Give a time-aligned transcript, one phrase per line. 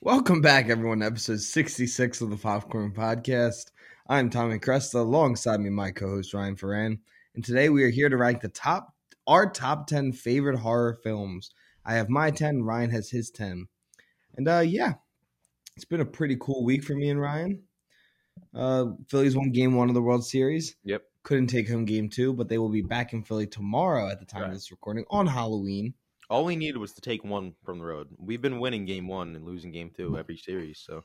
[0.00, 3.70] Welcome back, everyone, to episode 66 of the Popcorn Podcast.
[4.08, 6.98] I'm Tommy Cresta, alongside me, my co-host Ryan Foran.
[7.34, 8.94] And today we are here to rank the top
[9.26, 11.50] our top 10 favorite horror films.
[11.84, 13.66] I have my 10, Ryan has his 10.
[14.36, 14.94] And uh yeah,
[15.76, 17.62] it's been a pretty cool week for me and Ryan.
[18.54, 20.76] Uh Phillies won game one of the World Series.
[20.84, 21.02] Yep.
[21.24, 24.24] Couldn't take home game two, but they will be back in Philly tomorrow at the
[24.24, 24.48] time Right.
[24.48, 25.92] of this recording on Halloween.
[26.30, 28.08] All we needed was to take one from the road.
[28.18, 30.78] We've been winning game one and losing game two every series.
[30.84, 31.02] So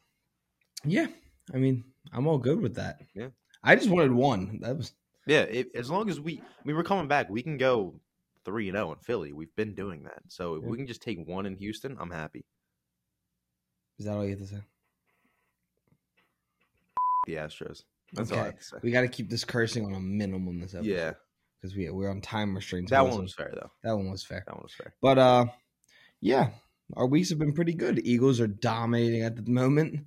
[0.83, 1.07] Yeah,
[1.53, 2.99] I mean, I'm all good with that.
[3.15, 3.29] Yeah.
[3.63, 4.59] I just wanted one.
[4.61, 4.93] That was
[5.25, 7.29] yeah, it, as long as we, I mean, we're coming back.
[7.29, 7.99] We can go
[8.43, 9.31] three and zero in Philly.
[9.31, 10.21] We've been doing that.
[10.27, 10.69] So if Yeah.
[10.69, 12.43] we can just take one in Houston, I'm happy.
[13.99, 14.61] is that all you have to say?
[17.27, 17.83] The Astros.
[18.11, 18.45] That's all I Okay.
[18.49, 18.77] have to say.
[18.83, 20.89] We got to keep this cursing on a minimum this episode.
[20.89, 21.13] Yeah,
[21.63, 22.91] because we we're on time restraints.
[22.91, 23.71] that one was fair though.
[23.83, 24.43] that one was fair.
[24.45, 24.93] That one was fair.
[25.01, 25.45] But uh,
[26.19, 26.49] yeah,
[26.97, 28.05] our weeks have been pretty good.
[28.05, 30.05] Eagles are dominating at the moment.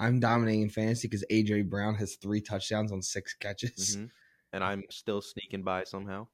[0.00, 3.96] I'm dominating in fantasy because AJ Brown has three touchdowns on six catches.
[3.96, 4.10] Mhm.
[4.52, 6.26] And I'm still sneaking by somehow.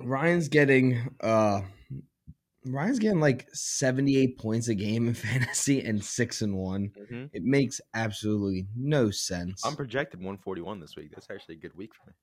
[0.00, 1.60] Ryan's getting uh,
[2.64, 6.90] Ryan's getting like 78 points a game in fantasy and six and one.
[7.08, 9.64] hmm It makes absolutely no sense.
[9.64, 11.10] I'm projected 141 this week.
[11.12, 12.14] That's actually a good week for me.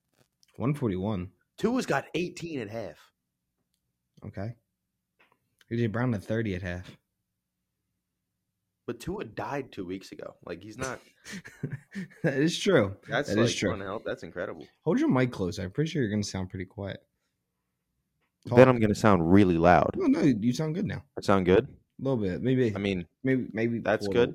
[0.58, 1.28] 141.
[1.58, 2.96] Tua's got 18 at half.
[4.26, 4.54] Okay.
[5.72, 6.90] AJ Brown at 30 at half.
[8.86, 10.34] But Tua died two weeks ago.
[10.44, 11.00] Like he's not.
[12.22, 12.96] that is true.
[13.08, 13.72] That's That like is true.
[13.74, 14.64] unhelp- That's incredible.
[14.84, 15.58] Hold your mic close.
[15.58, 17.00] I'm pretty sure you're going to sound pretty quiet.
[18.48, 18.58] Talk.
[18.58, 19.90] Then I'm gonna sound really loud.
[19.96, 21.02] No, no, you sound good now.
[21.18, 21.64] I sound good?
[21.66, 21.68] A
[22.04, 22.72] little bit, maybe.
[22.76, 23.80] I mean, maybe, maybe.
[23.80, 24.28] that's pull good.
[24.28, 24.34] up.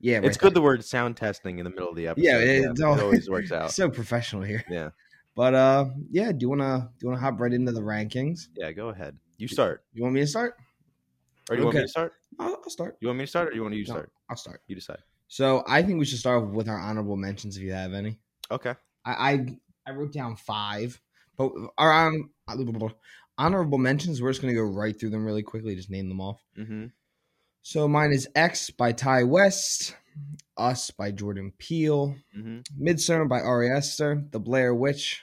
[0.00, 2.26] Yeah, it's right good the word sound testing in the middle of the episode.
[2.26, 3.70] Yeah, it's it all- always works out.
[3.70, 4.64] So professional here.
[4.68, 4.90] Yeah,
[5.34, 6.32] But uh, yeah.
[6.32, 8.48] Do you wanna do you wanna hop right into the rankings?
[8.56, 8.72] yeah.
[8.72, 9.16] Go ahead.
[9.38, 10.54] You start, You want me to start?
[11.50, 12.12] or do you want me to start?
[12.38, 12.96] I'll, I'll start.
[13.00, 14.12] You want me to start, or you want you to No, start?
[14.30, 14.62] I'll start.
[14.68, 14.98] You decide.
[15.26, 18.18] So I think we should start with our honorable mentions if you have any.
[18.50, 18.74] Okay.
[19.04, 19.46] I I,
[19.86, 21.00] I wrote down five,
[21.36, 22.30] but our um,
[23.38, 24.22] honorable mentions.
[24.22, 25.74] We're just gonna go right through them really quickly.
[25.74, 26.40] Just name them off.
[26.56, 26.86] Mm-hmm.
[27.62, 29.96] So mine is X by Ti West,
[30.56, 32.60] Us by Jordan Peele, Mm-hmm.
[32.86, 35.22] Midsommar by Ari Aster, The Blair Witch,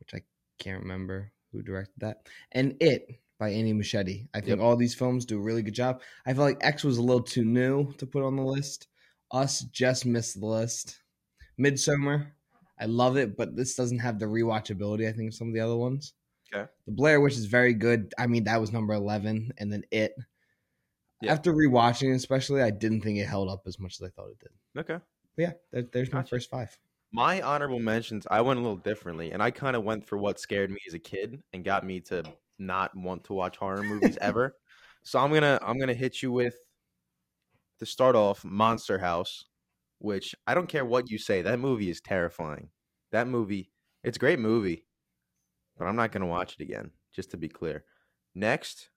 [0.00, 0.22] which I
[0.58, 4.28] can't remember who directed that, and It by Andy Muschietti.
[4.34, 4.60] I think Yep.
[4.60, 6.00] all these films do a really good job.
[6.26, 8.88] I feel like X was a little too new to put on the list.
[9.30, 11.00] Us just missed the list.
[11.58, 12.28] Midsommar,
[12.78, 15.60] I love it, but this doesn't have the rewatchability I think of some of the
[15.60, 16.14] other ones.
[16.54, 16.70] Okay.
[16.86, 18.12] The Blair Witch is very good.
[18.18, 20.12] I mean, that was number eleven, and then It.
[21.26, 21.32] Yeah.
[21.32, 24.30] After rewatching, it especially, I didn't think it held up as much as I thought
[24.30, 24.80] it did.
[24.80, 25.02] Okay.
[25.36, 26.76] But yeah, there, there's my first five.
[27.12, 30.40] My honorable mentions, I went a little differently, and I kind of went for what
[30.40, 32.24] scared me as a kid and got me to
[32.58, 34.56] not want to watch horror movies ever.
[35.02, 36.56] So I'm gonna I'm gonna hit you with
[37.78, 39.44] to start off Monster House,
[40.00, 42.70] which I don't care what you say, that movie is terrifying.
[43.12, 43.70] That movie,
[44.02, 44.84] it's a great movie,
[45.78, 46.90] but I'm not gonna watch it again.
[47.14, 47.84] Just to be clear.
[48.34, 48.88] Next,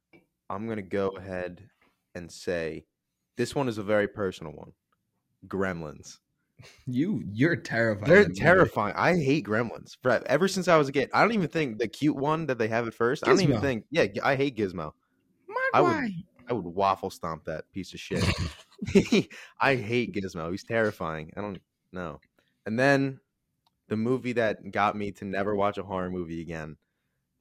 [0.49, 1.69] I'm gonna go ahead
[2.15, 2.85] and say
[3.37, 4.71] this one is a very personal one.
[5.47, 6.17] Gremlins.
[6.85, 8.09] You you're terrified.
[8.09, 8.41] They're of that movie.
[8.41, 8.93] terrifying.
[8.97, 9.95] I hate gremlins.
[10.01, 12.57] Brett, ever since I was a kid, I don't even think the cute one that
[12.57, 13.25] they have at first.
[13.25, 13.85] I don't even think.
[13.91, 14.91] Yeah, I hate Gizmo.
[15.47, 16.13] My I would-
[16.49, 18.23] I would waffle stomp that piece of shit.
[19.61, 20.49] I hate Gizmo.
[20.51, 21.31] He's terrifying.
[21.37, 21.59] I don't
[21.93, 22.19] know.
[22.65, 23.19] And then
[23.87, 26.77] the movie that got me to never watch a horror movie again.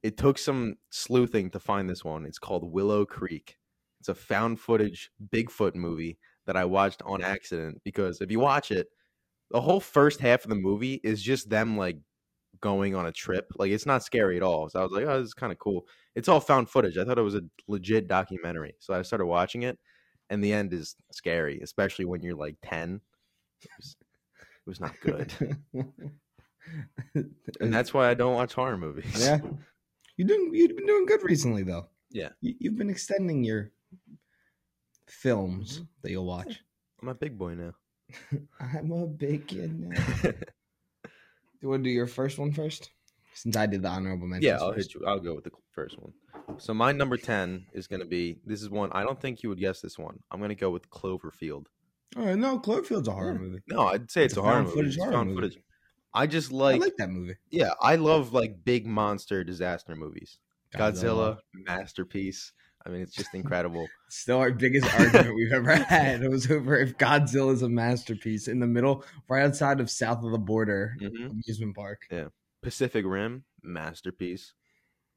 [0.03, 2.25] It took some sleuthing to find this one.
[2.25, 3.57] It's called Willow Creek.
[3.99, 8.71] It's a found footage Bigfoot movie that I watched on accident because if you watch
[8.71, 8.87] it,
[9.51, 11.97] the whole first half of the movie is just them like
[12.61, 13.51] going on a trip.
[13.57, 14.69] Like it's not scary at all.
[14.69, 15.85] So I was like, oh, this is kind of cool.
[16.15, 16.97] It's all found footage.
[16.97, 18.75] I thought it was a legit documentary.
[18.79, 19.77] So I started watching it,
[20.29, 23.01] and the end is scary, especially when you're like 10.
[23.61, 23.95] It was,
[24.39, 25.33] it was not good.
[27.13, 29.25] and that's why I don't watch horror movies.
[29.25, 29.39] yeah.
[30.17, 31.87] You doing you've been doing good recently though.
[32.11, 32.29] Yeah.
[32.41, 33.71] You, you've been extending your
[35.09, 35.83] films Mm-hmm.
[36.03, 36.59] that you'll watch.
[37.01, 37.73] I'm a big boy now.
[38.59, 39.95] I'm a big kid now.
[40.23, 40.33] Do
[41.61, 42.91] you want to do your first one first?
[43.33, 44.47] Since I did the honorable mention.
[44.49, 44.93] yeah, I'll first.
[44.93, 45.07] hit you.
[45.07, 46.11] I'll go with the first one.
[46.57, 49.49] So my number 10 is going to be this is one I don't think you
[49.49, 50.19] would guess this one.
[50.31, 51.65] I'm going to go with Cloverfield.
[52.17, 53.37] All right, no, Cloverfield's a horror Yeah.
[53.39, 53.59] movie.
[53.67, 54.73] No, I'd say it's, It's a a horror movie.
[54.75, 55.41] footage It's horror found movie.
[55.49, 55.63] footage.
[56.13, 57.35] I just like I like, like that movie.
[57.51, 60.39] yeah, I love like big monster disaster movies.
[60.75, 62.51] Godzilla, masterpiece.
[62.85, 63.87] I mean, it's just incredible.
[64.09, 66.21] Still our biggest argument we've ever had.
[66.23, 70.23] It was over if Godzilla is a masterpiece in the middle, right outside of south
[70.23, 72.01] of the border hmm amusement park.
[72.09, 72.27] Yeah,
[72.63, 74.53] Pacific Rim, masterpiece.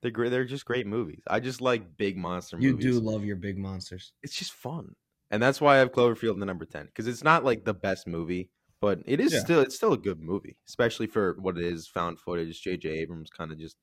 [0.03, 0.31] They're great.
[0.31, 1.23] They're just great movies.
[1.29, 2.67] I just like big monster movies.
[2.69, 3.00] You movies.
[3.00, 4.12] do love your big monsters.
[4.23, 4.94] It's just fun.
[5.31, 7.73] and that's why I have Cloverfield in the number ten because it's not like the
[7.75, 8.50] best movie,
[8.81, 9.38] but it is Yeah.
[9.41, 11.87] still it's still a good movie, especially for what it is.
[11.88, 12.61] Found footage.
[12.61, 12.88] J.J.
[12.88, 13.76] Abrams kind of just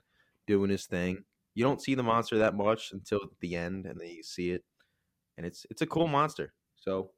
[0.45, 1.23] doing his thing.
[1.55, 4.63] You don't see the monster that much until the end, and then you see it,
[5.37, 6.53] and it's it's a cool monster.
[6.75, 7.11] So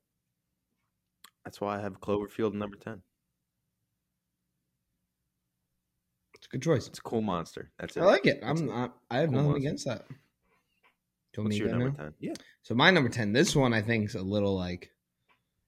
[1.45, 3.01] that's why I have Cloverfield number ten.
[6.35, 6.87] It's a good choice.
[6.87, 7.71] It's a cool monster.
[7.77, 8.01] That's it.
[8.01, 8.39] I like it.
[8.41, 8.69] It's I'm.
[8.71, 9.67] I, I have cool nothing monster.
[9.67, 10.05] against that.
[11.33, 12.03] Do What's me your number now?
[12.05, 12.13] ten?
[12.19, 12.33] Yeah.
[12.63, 13.31] So my number ten.
[13.33, 14.89] This one I think is a little like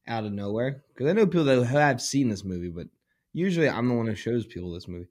[0.07, 2.88] out of nowhere because I know people that have seen this movie, but
[3.33, 5.07] usually I'm the one who shows people this movie,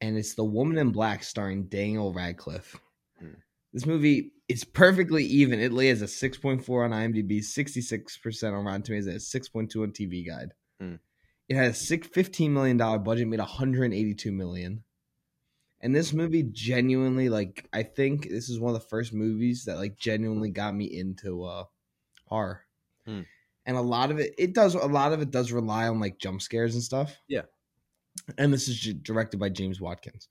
[0.00, 2.78] and it's The Woman in Black starring Daniel Radcliffe.
[3.18, 3.34] Hmm.
[3.72, 5.60] This movie is perfectly even.
[5.60, 10.26] It lays a 6.4 on IMDb, 66% on Rotten Tomatoes, and a 6.2 on TV
[10.26, 10.52] Guide.
[10.80, 10.94] Hmm.
[11.48, 14.82] It had a six, $15 million budget, made 182 million.
[15.80, 19.76] And this movie genuinely, like, I think this is one of the first movies that,
[19.76, 21.64] like, genuinely got me into uh
[22.26, 22.62] horror.
[23.06, 23.22] Hmm.
[23.66, 26.18] And a lot of it, it does, a lot of it does rely on, like,
[26.18, 27.20] jump scares and stuff.
[27.28, 27.42] Yeah.
[28.38, 30.28] And this is directed by James Watkins.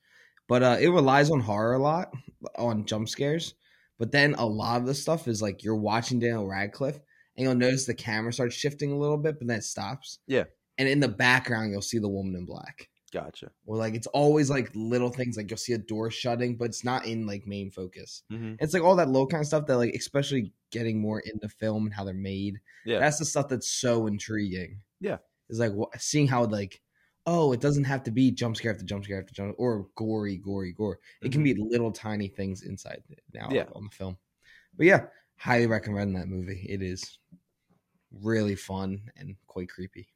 [0.47, 2.11] But uh, it relies on horror a lot,
[2.57, 3.55] on jump scares.
[3.99, 6.99] But then a lot of the stuff is like you're watching Daniel Radcliffe,
[7.37, 10.19] and you'll notice the camera starts shifting a little bit, but then it stops.
[10.27, 10.43] Yeah.
[10.77, 12.89] And in the background, you'll see the woman in black.
[13.13, 13.51] Gotcha.
[13.67, 16.83] Or like it's always like little things, like you'll see a door shutting, but it's
[16.83, 18.23] not in like main focus.
[18.31, 18.55] Mm-hmm.
[18.59, 21.85] It's like all that low kind of stuff that like, especially getting more into film
[21.85, 22.59] and how they're made.
[22.85, 22.99] Yeah.
[22.99, 24.79] That's the stuff that's so intriguing.
[24.99, 25.17] Yeah.
[25.47, 26.81] It's like seeing how like,
[27.25, 30.37] oh, it doesn't have to be jump scare after jump scare after jump or gory,
[30.37, 30.99] gory, gore.
[31.21, 33.01] It can be little tiny things inside
[33.33, 33.55] now Mm-hmm.
[33.55, 33.65] Yeah.
[33.73, 34.17] on the film.
[34.77, 35.05] But yeah,
[35.37, 36.65] highly recommend that movie.
[36.67, 37.19] It is
[38.21, 40.07] really fun and quite creepy.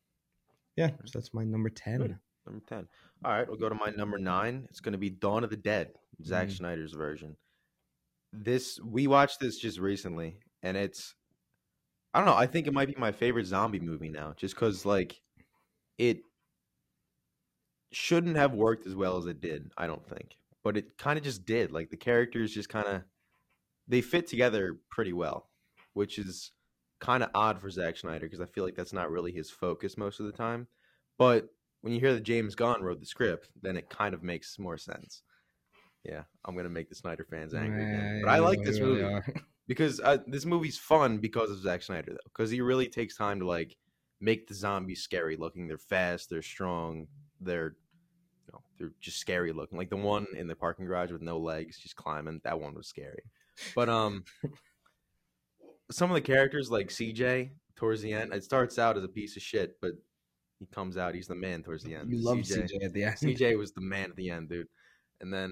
[0.76, 2.00] Yeah, so that's my number ten.
[2.00, 2.18] Good.
[2.46, 2.88] Number 10.
[3.26, 4.66] All right, we'll go to my number nine.
[4.70, 5.90] It's going to be Dawn of the Dead,
[6.24, 6.58] Zack Mm.
[6.58, 7.36] Snyder's version.
[8.32, 11.16] This, we watched this just recently, and it's,
[12.14, 14.86] I don't know, I think it might be my favorite zombie movie now, just because,
[14.86, 15.20] like,
[15.98, 16.22] it
[17.92, 20.38] shouldn't have worked as well as it did, I don't think.
[20.64, 21.72] But it kind of just did.
[21.72, 23.04] Like, the characters just kind of,
[23.88, 25.50] they fit together pretty well,
[25.94, 26.52] which is
[27.00, 29.98] kind of odd for Zack Snyder because I feel like that's not really his focus
[29.98, 30.68] most of the time.
[31.18, 31.50] But
[31.82, 34.78] when you hear that James Gunn wrote the script, then it kind of makes more
[34.78, 35.22] sense.
[36.04, 39.20] Yeah, I'm gonna make the Snyder fans angry again, but I like this movie
[39.68, 43.40] because uh, this movie's fun because of Zack Snyder though, because he really takes time
[43.40, 43.76] to like
[44.20, 45.68] make the zombies scary looking.
[45.68, 47.08] They're fast, they're strong,
[47.40, 47.76] they're
[48.46, 49.78] you know, they're just scary looking.
[49.78, 52.42] Like the one in the parking garage with no legs, just climbing.
[52.44, 53.24] That one was scary.
[53.76, 54.24] But um,
[55.92, 59.36] some of the characters like CJ towards the end, it starts out as a piece
[59.36, 59.92] of shit, but
[60.60, 62.12] he comes out, he's the man towards the end.
[62.12, 63.16] You love CJ at the end.
[63.16, 64.68] CJ was the man at the end, dude.
[65.22, 65.52] And then,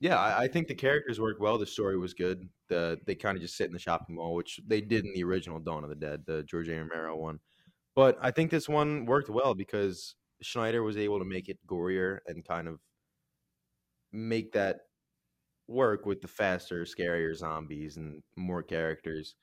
[0.00, 1.58] yeah, I, I think the characters worked well.
[1.58, 2.48] The story was good.
[2.68, 5.24] The they kind of just sit in the shopping mall, which they did in the
[5.24, 6.76] original Dawn of the Dead, the George A.
[6.76, 7.38] Romero one.
[7.94, 12.18] But I think this one worked well because Snyder was able to make it gorier
[12.26, 12.80] and kind of
[14.12, 14.80] make that
[15.66, 19.34] work with the faster, scarier zombies and more characters.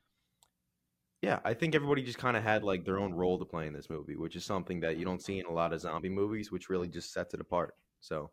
[1.21, 3.73] Yeah, I think everybody just kind of had like their own role to play in
[3.73, 6.51] this movie, which is something that you don't see in a lot of zombie movies,
[6.51, 7.75] which really just sets it apart.
[7.99, 8.31] So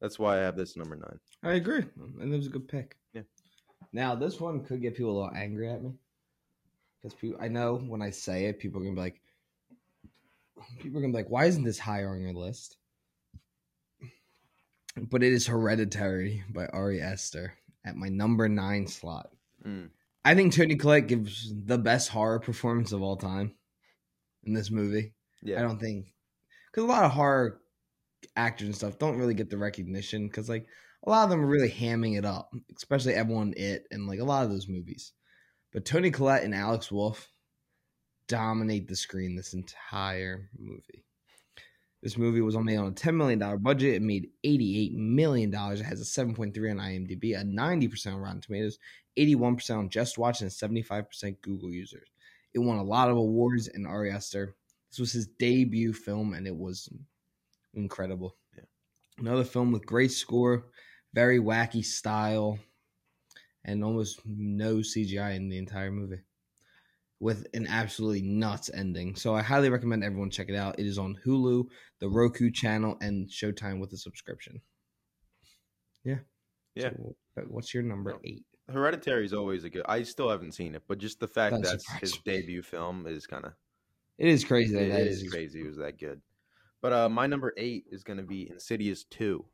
[0.00, 1.20] that's why I have this number nine.
[1.42, 2.96] I agree, mm, and it was a good pick.
[3.12, 3.22] Yeah.
[3.92, 5.92] Now this one could get people a little angry at me
[7.02, 7.16] because.
[7.40, 9.20] I know when I say it, people are gonna be like,
[10.80, 12.76] people are gonna be like, "Why isn't this higher on your list?"
[14.96, 17.54] But it is Hereditary by Ari Aster
[17.84, 19.30] at my number nine slot.
[19.64, 19.90] Mm.
[20.24, 23.54] I think Toni Collette gives the best horror performance of all time
[24.44, 25.12] in this movie.
[25.42, 26.14] Yeah, I don't think
[26.70, 27.60] because a lot of horror
[28.36, 30.66] actors and stuff don't really get the recognition because like
[31.06, 34.24] a lot of them are really hamming it up, especially everyone it and like a
[34.24, 35.12] lot of those movies.
[35.72, 37.28] But Toni Collette and Alex Wolff
[38.28, 41.04] dominate the screen this entire movie.
[42.02, 43.94] This movie was only on a $10 million budget.
[43.94, 45.54] It made $88 million.
[45.54, 48.78] It has a 7.3 on IMDb, a 90% on Rotten Tomatoes,
[49.18, 52.08] 81% on Just Watch, and 75% Google users.
[52.52, 54.54] It won a lot of awards, and Ari Aster,
[54.90, 56.88] this was his debut film, and it was
[57.72, 58.36] incredible.
[58.54, 58.64] Yeah.
[59.18, 60.66] Another film with great score,
[61.14, 62.58] very wacky style,
[63.64, 66.20] and almost no CGI in the entire movie.
[67.20, 69.14] With an absolutely nuts ending.
[69.16, 70.78] So I highly recommend everyone check it out.
[70.78, 71.64] It is on Hulu,
[72.00, 74.60] the Roku channel, and Showtime with a subscription.
[76.04, 76.18] Yeah.
[76.74, 76.90] Yeah.
[77.34, 78.44] So, what's your number eight?
[78.70, 79.84] Hereditary is always a good.
[79.86, 83.26] I still haven't seen it, but just the fact Doesn't that's his debut film is
[83.26, 83.52] kind of
[84.18, 85.60] It is crazy that it that is is crazy.
[85.60, 86.20] It was that good.
[86.80, 89.44] But uh, my number eight is going to be Insidious two,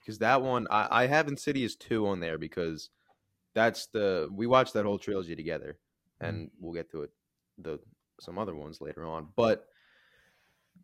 [0.00, 2.90] because that one I, I have Insidious two on there because
[3.54, 5.78] that's the we watched that whole trilogy together,
[6.20, 7.10] and we'll get to it
[7.58, 7.78] the
[8.20, 9.28] some other ones later on.
[9.36, 9.66] But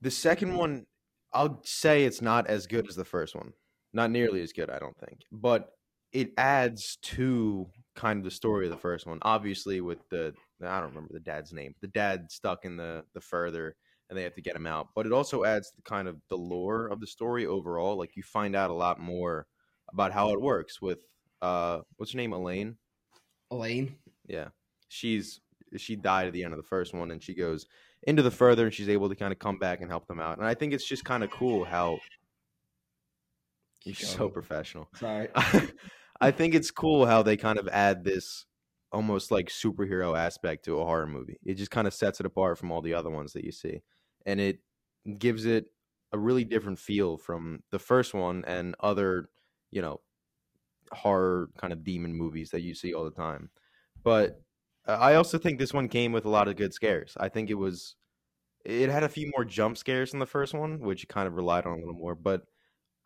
[0.00, 0.86] the second one,
[1.32, 3.52] I'll say it's not as good as the first one.
[3.92, 5.20] Not nearly as good, I don't think.
[5.32, 5.70] But
[6.12, 9.18] it adds to kind of the story of the first one.
[9.22, 11.74] Obviously, with the I don't remember the dad's name.
[11.80, 13.76] The dad stuck in the the further,
[14.08, 14.88] and they have to get him out.
[14.94, 17.96] But it also adds the kind of the lore of the story overall.
[17.96, 19.46] Like you find out a lot more
[19.92, 20.98] about how it works with
[21.42, 22.76] uh, what's her name, Elaine.
[23.50, 23.96] Elaine.
[24.26, 24.48] Yeah,
[24.94, 25.40] she's
[25.76, 27.66] she died at the end of the first one, and she goes
[28.04, 30.38] into the further, and she's able to kind of come back and help them out.
[30.38, 31.98] And I think it's just kind of cool how
[33.84, 34.88] you're so professional.
[34.94, 35.28] Sorry.
[36.20, 38.46] I think it's cool how they kind of add this
[38.92, 41.38] almost like superhero aspect to a horror movie.
[41.44, 43.82] It just kind of sets it apart from all the other ones that you see.
[44.24, 44.60] And it
[45.18, 45.66] gives it
[46.12, 49.28] a really different feel from the first one and other,
[49.72, 50.00] you know,
[50.92, 53.50] horror kind of demon movies that you see all the time.
[54.04, 54.40] But
[54.86, 57.16] Uh, I also think this one came with a lot of good scares.
[57.18, 57.96] I think it was
[58.64, 61.66] it had a few more jump scares in the first one, which kind of relied
[61.66, 62.42] on a little more, but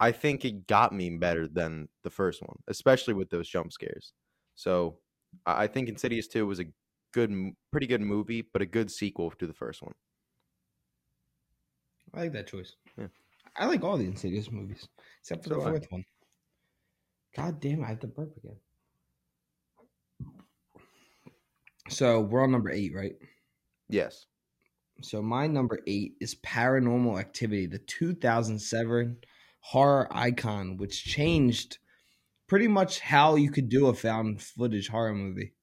[0.00, 4.12] I think it got me better than the first one, especially with those jump scares.
[4.54, 5.00] So
[5.46, 6.66] I think Insidious 2 was a
[7.12, 7.32] good,
[7.72, 9.94] pretty good movie, but a good sequel to the first one.
[12.14, 12.76] I like that choice.
[12.96, 13.08] Yeah.
[13.56, 14.88] I like all the Insidious movies
[15.20, 15.70] except for So the I.
[15.70, 16.04] fourth one.
[17.34, 18.60] God damn, I have to burp again.
[21.88, 23.14] So we're on number eight, right?
[23.88, 24.26] Yes.
[25.02, 29.18] So my number eight is Paranormal Activity, the 2007
[29.60, 31.78] horror icon, which changed
[32.48, 35.54] pretty much how you could do a found footage horror movie.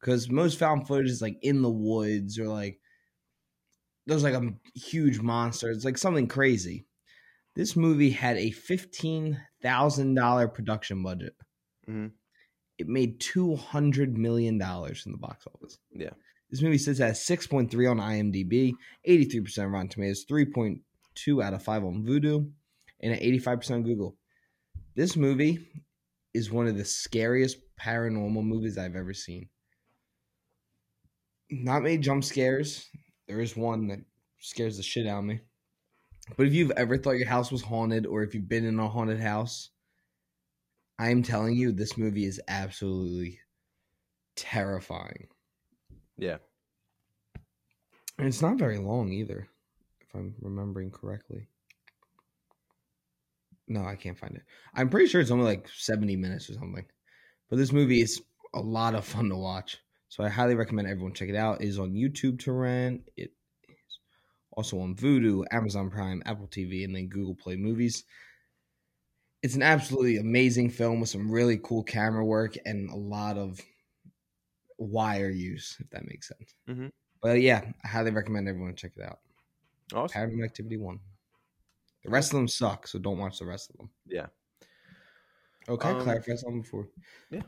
[0.00, 2.80] Because most found footage is like in the woods or like
[4.06, 5.70] there's like a huge monster.
[5.70, 6.86] It's like something crazy.
[7.54, 11.34] This movie had a fifteen thousand dollar production budget.
[11.88, 12.12] Mhm.
[12.82, 15.78] It made two hundred million dollars in the box office.
[15.92, 16.10] Yeah.
[16.50, 18.72] This movie sits at 6.3 on IMDb,
[19.08, 22.50] 83% on Rotten Tomatoes, 3.2 out of 5 on Vudu,
[23.00, 24.16] and at 85% on Google.
[24.96, 25.60] This movie
[26.34, 29.48] is one of the scariest paranormal movies I've ever seen.
[31.52, 32.88] Not many jump scares.
[33.28, 34.00] There is one that
[34.40, 35.40] scares the shit out of me.
[36.36, 38.88] But if you've ever thought your house was haunted or if you've been in a
[38.88, 39.70] haunted house,
[41.02, 43.40] I am telling you, this movie is absolutely
[44.36, 45.26] terrifying.
[46.16, 46.36] Yeah.
[48.18, 49.48] And it's not very long either,
[50.00, 51.48] if I'm remembering correctly.
[53.66, 54.42] No, I can't find it.
[54.76, 56.86] I'm pretty sure it's only like 70 minutes or something.
[57.50, 58.22] But this movie is
[58.54, 59.78] a lot of fun to watch.
[60.08, 61.62] So I highly recommend everyone check it out.
[61.62, 63.10] It is on YouTube to rent.
[63.16, 63.32] It
[63.68, 63.98] is
[64.52, 68.04] also on Vudu, Amazon Prime, Apple TV, and then Google Play Movies.
[69.42, 73.60] It's an absolutely amazing film with some really cool camera work and a lot of
[74.78, 76.54] wire use, if that makes sense.
[76.68, 76.90] Mhm.
[77.20, 79.20] But yeah, I highly recommend everyone check it out.
[79.92, 80.30] Awesome.
[80.30, 81.00] Paranormal Activity One.
[82.04, 83.90] The rest of them suck, so don't watch the rest of them.
[84.06, 84.26] Yeah.
[85.68, 86.88] Okay, Um, clarify something before.
[87.30, 87.42] Yeah.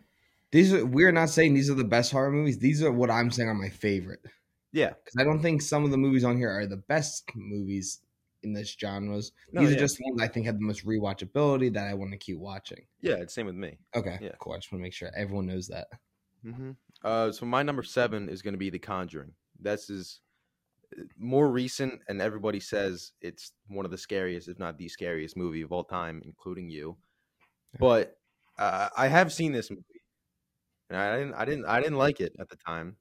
[0.52, 2.58] These are we're not saying these are the best horror movies.
[2.58, 4.24] These are what I'm saying are my favorite.
[4.70, 4.90] Yeah.
[4.90, 8.00] Because I don't think some of the movies on here are the best movies
[8.44, 9.32] in this genres.
[9.52, 9.76] No, These yeah.
[9.76, 12.86] are just ones I think have the most rewatchability that I want to keep watching.
[13.00, 13.14] Yeah.
[13.14, 13.78] It's same with me.
[13.94, 14.32] Okay, Yeah.
[14.38, 14.52] cool.
[14.52, 15.88] I just want to make sure everyone knows that.
[16.44, 16.72] hmm
[17.02, 19.32] Uh, so my number seven is going to be The Conjuring.
[19.58, 20.20] This is
[21.18, 25.62] more recent, and everybody says it's one of the scariest, if not the scariest movie
[25.62, 26.96] of all time, including you.
[27.80, 28.16] But
[28.58, 29.82] uh, I have seen this movie,
[30.90, 32.96] and I didn't, I didn't, I didn't like it at the time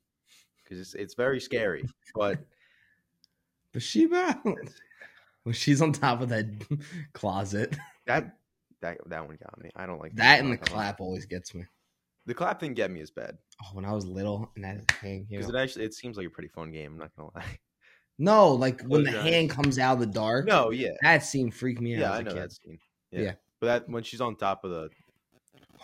[0.63, 1.83] because it's it's very scary.
[2.15, 2.39] But
[3.73, 4.41] Bathsheba,
[5.43, 6.45] when she's on top of that
[7.13, 8.38] closet, that
[8.81, 9.69] that that one got me.
[9.75, 10.83] I don't like that and the I'm not gonna lie.
[10.85, 11.63] clap always gets me.
[12.25, 15.27] The clap didn't get me as bad Oh, when I was little and that thing
[15.29, 16.93] because it actually it seems like a pretty fun game.
[16.93, 17.59] I'm not gonna lie.
[18.19, 20.45] No, like when the Close hand comes out of the dark.
[20.45, 22.00] No, yeah, that scene freaked me out.
[22.00, 22.43] yeah, as I know kid.
[22.43, 22.77] that scene.
[23.12, 23.21] Yeah.
[23.21, 23.31] Yeah.
[23.59, 24.89] but that when she's on top of the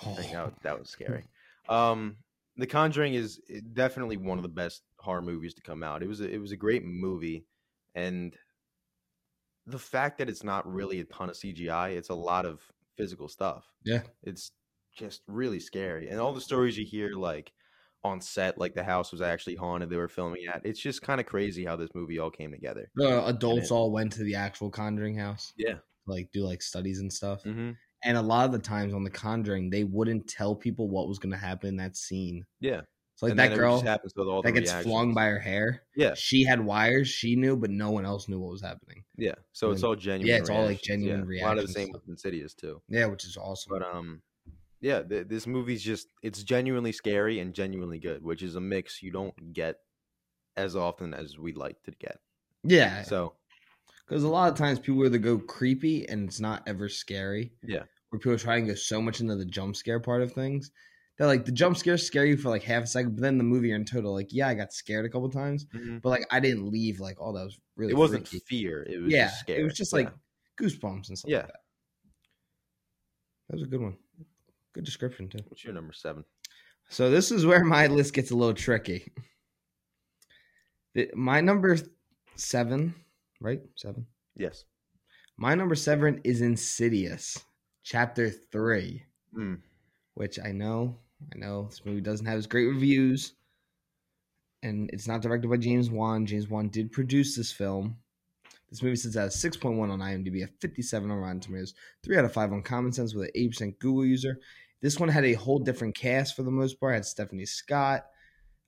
[0.06, 1.24] Oh, thing, that, was- that was scary.
[1.68, 2.18] Um,
[2.56, 3.42] The Conjuring is
[3.74, 6.04] definitely one of the best horror movies to come out.
[6.04, 7.46] It was a, it was a great movie,
[7.96, 8.36] and
[9.70, 12.62] the fact that it's not really a ton of CGI, it's a lot of
[12.98, 13.66] physical stuff.
[13.86, 14.02] Yeah.
[14.24, 14.52] it's
[14.96, 17.52] just really scary, and all the stories you hear, like
[18.04, 19.90] on set, like the house was actually haunted.
[19.90, 20.62] They were filming at.
[20.66, 22.90] It's just kind of crazy how this movie all came together.
[22.96, 25.76] the adults all went to the actual Conjuring house, Yeah.
[26.08, 27.44] like do like studies and stuff.
[27.44, 27.72] Mm-hmm.
[28.06, 31.20] And a lot of the times on the Conjuring, they wouldn't tell people what was
[31.20, 32.46] going to happen in that scene.
[32.62, 32.82] Yeah.
[33.20, 35.84] So like And that girl happens with all that gets flung by her hair.
[35.94, 36.14] Yeah.
[36.14, 37.10] She had wires.
[37.10, 39.04] She knew, but no one else knew what was happening.
[39.18, 40.26] Yeah, so it's And- all genuine.
[40.28, 42.82] yeah, it's all, like, reactions, genuine A lot of the same with Insidious too.
[42.88, 43.72] Yeah, which is awesome.
[43.78, 44.22] But um,
[44.80, 49.04] yeah, th- this movie's just it's genuinely scary and genuinely good, which is a mix
[49.04, 49.76] you don't get
[50.56, 52.20] as often as we'd like to get.
[52.64, 53.04] Yeah.
[53.04, 53.34] So
[54.08, 57.52] Because a lot of times people either go creepy and it's not ever scary.
[57.64, 57.84] Yeah.
[58.12, 60.72] Where people try and go so much into the jump scare part of things.
[61.20, 63.44] That like the jump scares scare you for like half a second, but then the
[63.44, 65.66] movie in total, like, yeah, I got scared a couple times.
[65.66, 66.02] mhm.
[66.02, 68.46] But like I didn't leave like, oh, that was really it wasn't freaky.
[68.48, 68.84] fear.
[68.90, 69.98] It was yeah, just it was just Yeah.
[70.00, 70.14] like
[70.60, 71.38] goosebumps and stuff Yeah.
[71.40, 71.60] like that.
[73.50, 73.98] That was a good one.
[74.74, 75.40] Good description too.
[75.50, 76.24] What's your number seven?
[76.90, 79.12] So this is where my list gets a little tricky.
[81.14, 81.78] My number
[82.36, 82.96] seven,
[83.42, 83.62] right?
[83.76, 84.06] Seven.
[84.36, 84.64] Yes.
[85.38, 87.38] My number seven is Insidious,
[87.84, 89.62] Chapter Three, Mm.
[90.16, 91.00] which I know,
[91.34, 93.34] I know this movie doesn't have as great reviews,
[94.64, 96.26] and it's not directed by James Wan.
[96.26, 97.98] James Wan did produce this film.
[98.70, 101.74] This movie sits at a 6.1 on IMDb, a 57 on Rotten Tomatoes,
[102.04, 104.40] 3 out of 5 on Common Sense with an 8% Google user.
[104.82, 106.94] This one had a whole different cast for the most part.
[106.94, 108.06] It had Stephanie Scott.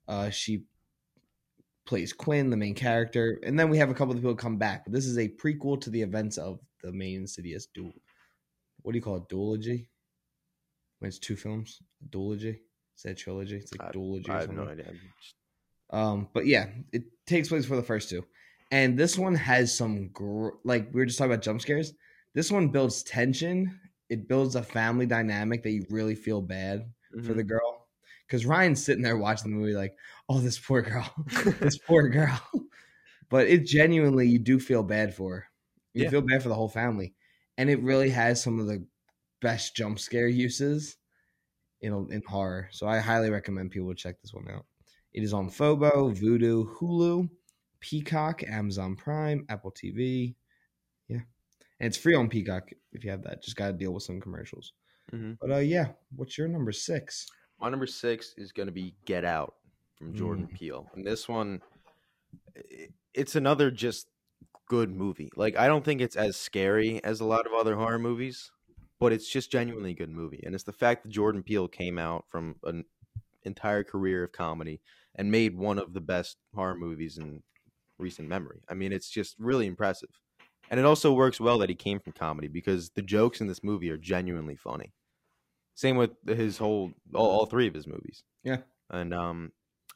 [0.07, 0.63] Uh, she
[1.85, 3.39] plays Quinn, the main character.
[3.43, 4.83] And then we have a couple of people come back.
[4.83, 7.93] But this is a prequel to the events of the main Insidious duel.
[8.81, 9.29] What do you call it?
[9.29, 9.87] Duology?
[11.01, 11.81] When it's two films?
[12.05, 12.59] A duology?
[12.95, 13.57] Is that a trilogy?
[13.57, 14.85] It's like duology or I have no idea.
[15.89, 18.23] Um, but yeah, it takes place for the first two,
[18.71, 21.93] and this one has some gr- like we were just talking about jump scares.
[22.35, 23.79] This one builds tension.
[24.09, 26.85] It builds a family dynamic that you really feel bad
[27.23, 27.37] for Mhm.
[27.37, 27.87] the girl
[28.27, 29.97] because Ryan's sitting there watching the movie like,
[30.29, 31.11] oh, this poor girl,
[31.59, 32.39] this poor girl.
[33.29, 35.45] But it genuinely, you do feel bad for her.
[35.93, 36.09] You Yeah.
[36.09, 37.15] feel bad for the whole family,
[37.57, 38.85] and it really has some of the
[39.41, 40.97] best jump scare uses
[41.81, 42.69] in in horror.
[42.71, 44.65] So I highly recommend people check this one out.
[45.13, 47.29] It is on Fubo, Vudu, Hulu,
[47.79, 50.35] Peacock, Amazon Prime, Apple TV.
[51.07, 51.17] Yeah,
[51.79, 53.43] and it's free on Peacock if you have that.
[53.43, 54.73] Just got to deal with some commercials.
[55.11, 55.37] Mhm.
[55.41, 57.27] But uh, yeah, what's your number six?
[57.59, 59.55] My number six is going to be Get Out
[59.97, 60.57] from Jordan Mm.
[60.57, 61.61] Peele, and this one,
[63.13, 64.07] it's another just
[64.67, 65.29] good movie.
[65.35, 68.51] Like I don't think it's as scary as a lot of other horror movies,
[69.01, 70.43] but it's just genuinely a good movie.
[70.45, 72.85] And it's the fact that Jordan Peele came out from an
[73.43, 74.79] entire career of comedy
[75.15, 77.41] and made one of the best horror movies in
[77.97, 78.61] recent memory.
[78.69, 80.09] I mean, it's just really impressive.
[80.69, 83.63] And it also works well that he came from comedy because the jokes in this
[83.63, 84.93] movie are genuinely funny.
[85.73, 88.23] Same with his whole all, all three of his movies.
[88.43, 88.57] Yeah.
[88.91, 89.51] And um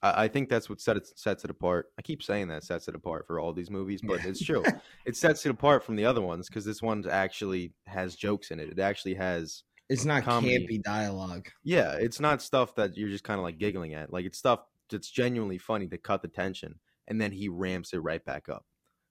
[0.05, 1.87] I, I think that's what set it, sets it apart.
[1.97, 4.63] I keep saying that sets it apart for all these movies, but it's true.
[5.05, 8.59] it sets it apart from the other ones because this one actually has jokes in
[8.59, 8.69] it.
[8.69, 10.65] It actually has It's not Comedy.
[10.67, 11.47] campy dialogue.
[11.63, 14.11] yeah, it's not stuff that you're just kind of like giggling at.
[14.13, 16.75] Like it's stuff that's genuinely funny to cut the tension,
[17.07, 18.65] and then he ramps it right back up.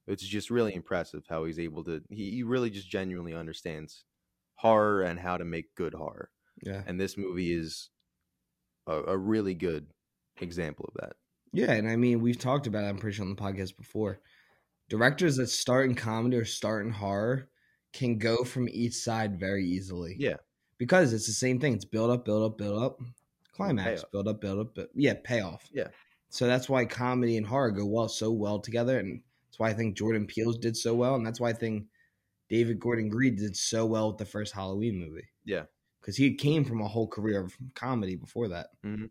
[0.07, 2.03] It's just really impressive how he's able to.
[2.11, 4.05] He, he really just genuinely understands
[4.57, 6.31] horror and how to make good horror.
[6.63, 7.91] Yeah, And this movie is
[8.87, 9.87] a, a really good
[10.41, 11.17] example of that.
[11.53, 12.89] yeah, and I mean we've talked about it.
[12.89, 14.21] I'm pretty sure on the podcast before.
[14.89, 17.49] Directors that start in comedy or start in horror
[17.93, 20.17] can go from each side very easily.
[20.19, 20.37] Yeah,
[20.79, 21.73] because it's the same thing.
[21.75, 22.99] It's build up, build up, build up,
[23.53, 24.13] climax, Payoff.
[24.13, 25.69] build up, build up, bu- yeah, payoff.
[25.73, 25.89] Yeah.
[26.29, 29.73] So that's why comedy and horror go well so well together, and that's why I
[29.75, 31.85] think Jordan Peele's did so well, and that's why I think
[32.51, 35.29] David Gordon Green did so well with the first Halloween movie.
[35.45, 35.65] Yeah.
[36.01, 38.67] because he came from a whole career of comedy before that.
[38.85, 39.09] Mhm.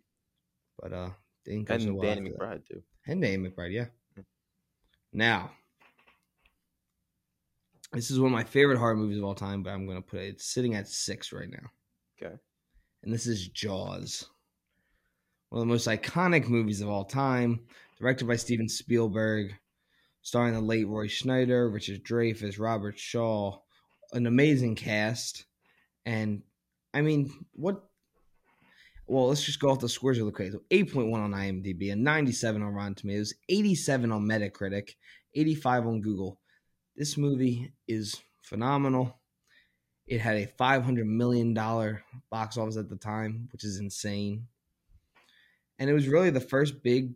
[0.81, 1.09] But uh,
[1.45, 2.31] and Danny.
[2.31, 2.81] McBride too.
[3.07, 3.85] And Danny McBride, yeah.
[4.17, 4.25] Mm.
[5.13, 5.51] Now,
[7.91, 10.07] this is one of my favorite horror movies of all time, but I'm going to
[10.07, 11.69] put it, it's sitting at six right now.
[12.21, 12.35] Okay.
[13.03, 14.25] And this is Jaws.
[15.49, 17.59] One of the most iconic movies of all time,
[17.99, 19.53] directed by Steven Spielberg,
[20.21, 23.59] starring the late Roy Scheider, Richard Dreyfuss, Robert Shaw,
[24.13, 25.45] an amazing cast.
[26.05, 26.41] And
[26.93, 27.83] I mean, what
[29.05, 30.51] well, let's just go off the scores really quick.
[30.51, 34.91] So 8.1 on IMDb, a 97 on Rotten Tomatoes, 87 on Metacritic,
[35.35, 36.39] 85 on Google.
[36.95, 39.19] This movie is phenomenal.
[40.07, 44.47] It had a $500 million box office at the time, which is insane.
[45.79, 47.13] And it was really the first big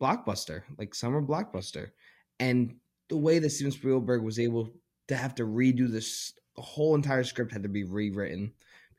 [0.00, 1.90] blockbuster, like summer blockbuster.
[2.38, 2.76] And
[3.08, 4.70] the way that Steven Spielberg was able
[5.08, 8.52] to have to redo this, the whole entire script had to be rewritten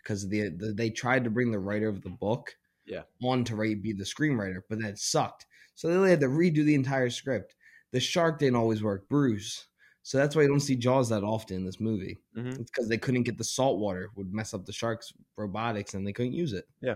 [0.10, 3.04] because the, the they tried to bring the writer of the book Yeah.
[3.22, 5.46] on to write, be the screenwriter, but that sucked.
[5.76, 7.56] So they had to redo the entire script.
[7.92, 9.68] The shark didn't always work, Bruce.
[10.02, 12.18] So that's why you don't see Jaws that often in this movie.
[12.36, 12.60] Mhm.
[12.60, 16.08] It's because they couldn't get the salt water would mess up the sharks' robotics and
[16.08, 16.68] they couldn't use it.
[16.82, 16.96] Yeah.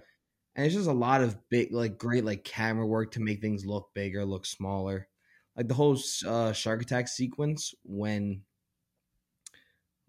[0.55, 3.63] And it's just a lot of big, like great, like camera work to make things
[3.63, 5.07] look bigger, look smaller.
[5.55, 8.43] Like the whole uh, shark attack sequence when,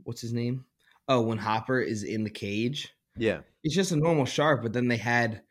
[0.05, 0.65] what's his name?
[1.09, 2.89] Oh, when Hopper is in the cage.
[3.17, 3.41] Yeah.
[3.63, 5.43] It's just a normal shark, but then they had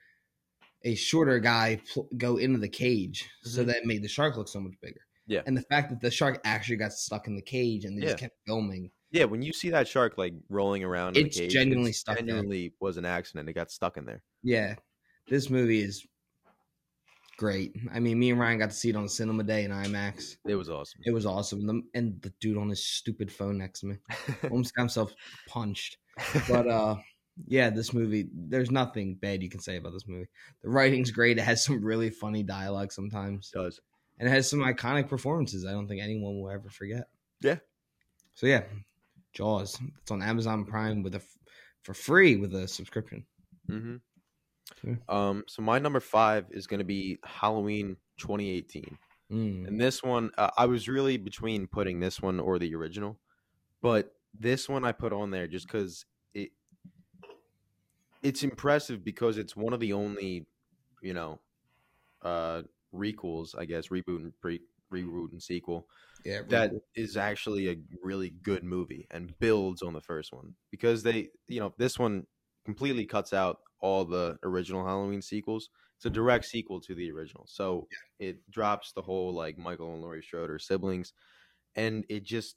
[0.84, 3.68] a shorter guy pl- go into the cage, so Mhm.
[3.68, 5.02] that made the shark look so much bigger.
[5.26, 5.42] Yeah.
[5.48, 8.18] and the fact that the shark actually got stuck in the cage and they just
[8.18, 8.92] kept filming.
[9.12, 12.00] Yeah, when you see that shark like rolling around, in It's the cage, genuinely it's
[12.00, 12.26] stuck there.
[12.26, 13.48] Genuinely was an accident.
[13.48, 14.22] It got stuck in there.
[14.42, 14.76] Yeah,
[15.30, 16.06] this movie is
[17.38, 17.76] great.
[17.94, 20.38] I mean, me and Ryan got to see it on cinema day in IMAX.
[20.46, 21.02] It was awesome.
[21.06, 21.66] It was awesome.
[21.66, 23.98] The, and the dude on his stupid phone next to me
[24.52, 25.14] almost got himself
[25.48, 25.98] punched.
[26.48, 26.96] But uh,
[27.48, 28.28] yeah, this movie.
[28.34, 30.28] There's nothing bad you can say about this movie.
[30.62, 31.38] The writing's great.
[31.38, 33.80] It has some really funny dialogue sometimes, does.
[34.20, 35.66] and it has some iconic performances.
[35.66, 37.08] I don't think anyone will ever forget.
[37.42, 37.58] Yeah.
[38.36, 38.64] So yeah,
[39.34, 39.80] Jaws.
[40.02, 41.22] It's on Amazon Prime with a
[41.84, 43.26] for free with a subscription.
[43.68, 43.98] hmm
[44.84, 44.96] Yeah.
[45.10, 48.98] Um, so my number five is going to be Halloween 2018,
[49.30, 49.66] Mm.
[49.66, 53.20] and this one uh, I was really between putting this one or the original,
[53.82, 56.52] but this one I put on there just because it
[58.22, 60.48] it's impressive because it's one of the only,
[61.02, 61.40] you know,
[62.22, 64.62] uh, requels I guess reboot and pre
[64.94, 65.88] reboot and sequel
[66.26, 66.84] Yeah, really that cool.
[66.96, 71.60] is actually a really good movie and builds on the first one because they you
[71.60, 72.28] know this one
[72.66, 75.70] completely cuts out all the original halloween sequels.
[75.98, 76.16] It's a mm-hmm.
[76.16, 77.88] direct sequel to the original so
[78.20, 81.14] it drops the whole like michael and laurie schroeder siblings
[81.76, 82.56] and it just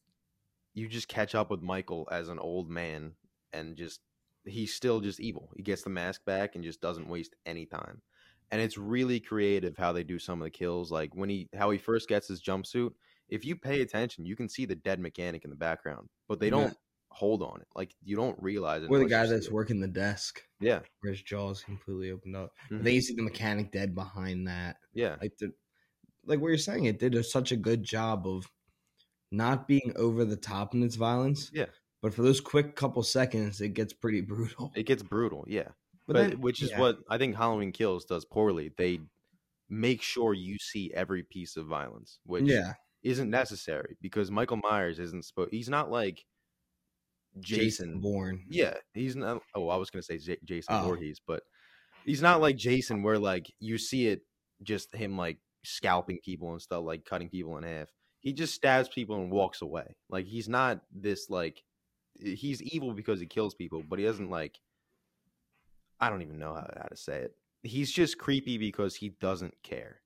[0.74, 3.12] you just catch up with michael as an old man
[3.52, 4.00] and just
[4.44, 5.50] he's still just evil.
[5.56, 8.02] He gets the mask back and just doesn't waste any time
[8.50, 11.70] and it's really creative how they do some of the kills like when he how
[11.70, 12.92] he first gets his jumpsuit
[13.28, 16.50] if you pay attention, you can see the dead mechanic in the background, but they
[16.50, 16.72] don't Yeah.
[17.16, 17.66] Hold on it.
[17.74, 18.90] Like you don't realize it.
[18.90, 22.52] or the guy that's working the desk Yeah, where his jaws completely opened up.
[22.70, 22.82] Mhm.
[22.84, 24.76] Then you see the mechanic dead behind that.
[24.92, 25.52] yeah, Like the
[26.26, 28.50] like what you're saying, it did a, such a good job of
[29.32, 31.50] not being over the top in its violence.
[31.54, 31.66] Yeah.
[32.02, 34.72] But for those quick couple seconds, it gets pretty brutal.
[34.76, 35.44] it gets brutal.
[35.48, 35.68] Yeah,
[36.06, 36.80] But, but, then- which is yeah.
[36.80, 38.72] what I think Halloween Kills does poorly.
[38.76, 39.00] They
[39.70, 44.98] make sure you see every piece of violence, which yeah, isn't necessary because Michael Myers
[44.98, 45.50] isn't supposed.
[45.52, 46.24] He's not like
[47.40, 48.00] Jason, Jason.
[48.00, 48.44] Bourne.
[48.48, 49.42] Yeah, he's not.
[49.54, 50.82] Oh, I was gonna say J- Jason Oh.
[50.84, 51.42] Voorhees, but
[52.04, 54.22] he's not like Jason, where like you see it
[54.62, 57.88] just him like scalping people and stuff, like cutting people in half.
[58.20, 59.96] He just stabs people and walks away.
[60.08, 61.62] Like he's not this like
[62.18, 64.58] he's evil because he kills people, but he doesn't like.
[66.00, 67.32] I don't even know how, how to say it.
[67.62, 70.00] He's just creepy because he doesn't care.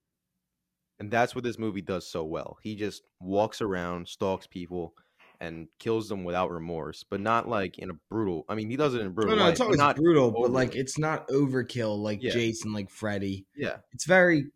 [0.98, 2.58] And that's what this movie does so well.
[2.62, 4.94] He just walks around, stalks people,
[5.40, 8.44] and kills them without remorse, but not like in a brutal.
[8.48, 9.36] I mean, he does it in a brutal.
[9.36, 9.96] No, no, it's always not.
[9.96, 12.32] brutal, but like it's not overkill like Yeah.
[12.32, 13.46] Jason, like Freddy.
[13.56, 14.46] Yeah, It's very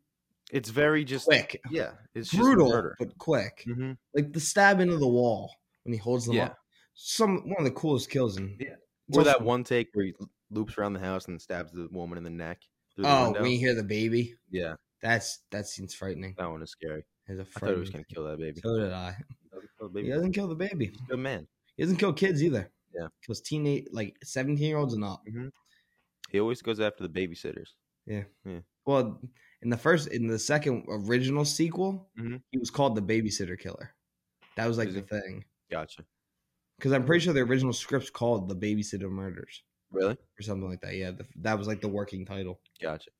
[0.50, 3.64] it's very just quick, Yeah, it's brutal, but quick.
[3.66, 5.50] hmm Like the stab into the wall
[5.84, 6.44] when he holds them Yeah.
[6.46, 6.58] up.
[6.94, 8.56] Some one of the coolest kills in.
[8.60, 8.76] Yeah.
[9.16, 10.14] Or that one take where he
[10.50, 12.60] loops around the house and stabs the woman in the neck.
[12.96, 13.42] The Oh, window.
[13.42, 16.34] when you hear the baby, yeah, that's that seems frightening.
[16.38, 17.04] that one is scary.
[17.26, 18.60] It's a I thought he was gonna kill that baby.
[18.62, 19.16] So did I.
[19.84, 20.92] Kill the He doesn't kill the baby.
[21.08, 21.46] Good man.
[21.76, 22.70] He doesn't kill kids either.
[22.94, 23.08] Yeah.
[23.24, 25.22] Kills teenage like seventeen year olds and up.
[26.30, 27.70] He always goes after the babysitters.
[28.06, 28.24] Yeah.
[28.44, 28.60] Yeah.
[28.86, 29.20] Well,
[29.62, 32.42] in the first in the second original sequel, Mhm.
[32.50, 33.94] he was called the babysitter killer.
[34.56, 35.06] That was like Is the he?
[35.06, 35.44] thing.
[35.70, 36.04] Gotcha.
[36.78, 40.14] Because I'm pretty sure the original script's called the babysitter murders Really?
[40.38, 40.94] or something like that.
[40.96, 42.60] Yeah, the, that was like the working title.
[42.82, 43.10] Gotcha.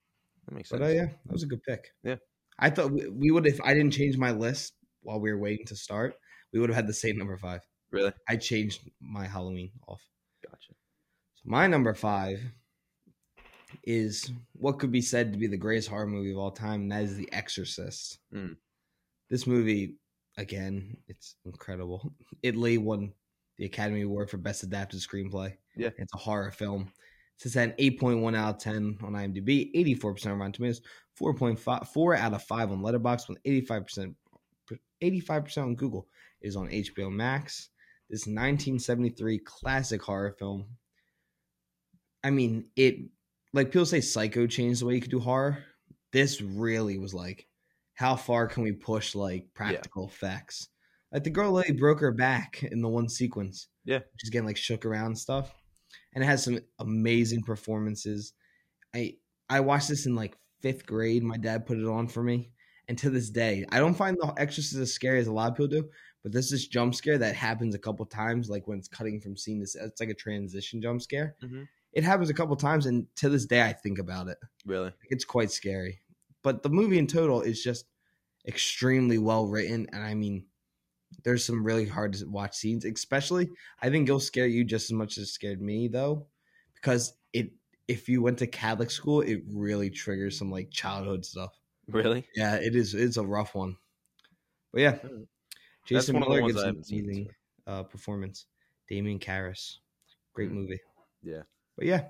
[0.47, 0.81] That makes sense.
[0.81, 1.89] But uh, yeah, that was a good pick.
[2.03, 2.17] Yeah.
[2.59, 5.67] I thought we, we would if I didn't change my list while we were waiting
[5.67, 6.15] to start,
[6.55, 7.61] we would have had the same number five.
[7.91, 8.13] Really?
[8.29, 10.01] I changed my Halloween off.
[10.43, 10.73] Gotcha.
[11.35, 12.41] So my number five
[13.83, 16.93] is what could be said to be the greatest horror movie of all time, and
[16.93, 18.19] that is The Exorcist.
[18.33, 18.57] Mm.
[19.29, 19.97] This movie,
[20.39, 22.13] again, it's incredible.
[22.45, 23.13] Italy won
[23.59, 25.57] the Academy Award for Best Adapted Screenplay.
[25.77, 25.91] Yeah.
[25.99, 26.83] It's a horror film.
[26.83, 30.83] It says an 8.1 out of 10 on IMDb, 84% on Rotten Tomatoes,
[31.21, 34.15] 4.5, 4 out of 5 on Letterboxd, with 85%,
[35.03, 36.09] 85% on Google.
[36.41, 37.71] It is on HBO Max.
[38.11, 40.67] This 1973 classic horror film.
[42.23, 42.97] I mean, it
[43.53, 45.59] like people say Psycho changed the way you could do horror.
[46.13, 47.47] This really was like,
[47.95, 50.69] how far can we push like practical effects?
[51.13, 53.69] Like the girl lady broke her back in the one sequence.
[53.85, 54.01] Yeah.
[54.17, 55.53] She's getting like shook around and stuff.
[56.15, 58.33] And it has some amazing performances.
[58.95, 59.15] I
[59.49, 61.23] I watched this in like fifth grade.
[61.23, 62.51] My dad put it on for me.
[62.89, 65.55] And to this day, I don't find the Exorcist as scary as a lot of
[65.57, 65.91] people do,
[66.23, 69.37] but there's this jump scare that happens a couple times, like when it's cutting from
[69.37, 69.83] scene to scene.
[69.85, 71.37] It's like a transition jump scare.
[71.43, 71.69] Mhm.
[71.93, 74.39] It happens a couple times, and to this day, I think about it.
[74.67, 74.93] Really?
[75.09, 76.01] It's quite scary.
[76.43, 77.87] But the movie in total is just
[78.47, 80.47] extremely well written, and I mean,
[81.23, 82.85] there's some really hard to watch scenes.
[82.85, 83.49] Especially,
[83.81, 86.27] I think it'll scare you just as much as it scared me, though,
[86.75, 87.53] because it
[87.89, 91.53] if you went to Catholic school, it really triggers some like childhood stuff.
[91.89, 92.27] Really?
[92.35, 92.95] Yeah, it is.
[92.95, 93.77] It's a rough one.
[94.73, 95.29] But yeah, Alright.
[95.87, 97.29] Jason one of the Miller gives an amazing
[97.67, 98.47] uh, performance.
[98.89, 99.77] Damien Karras,
[100.35, 100.55] great Mm.
[100.55, 100.81] movie.
[101.23, 101.43] Yeah.
[101.77, 102.09] But yeah,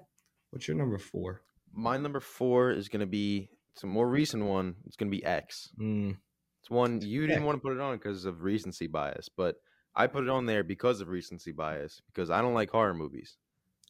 [0.51, 1.43] what's your number four?
[1.73, 4.77] My number four is gonna be it's a more recent one.
[4.87, 5.71] It's gonna be X.
[5.79, 6.17] Mm,
[6.61, 7.47] It's one you didn't Yeah.
[7.47, 9.57] want to put it on because of recency bias, but
[9.95, 13.37] I put it on there because of recency bias because I don't like horror movies.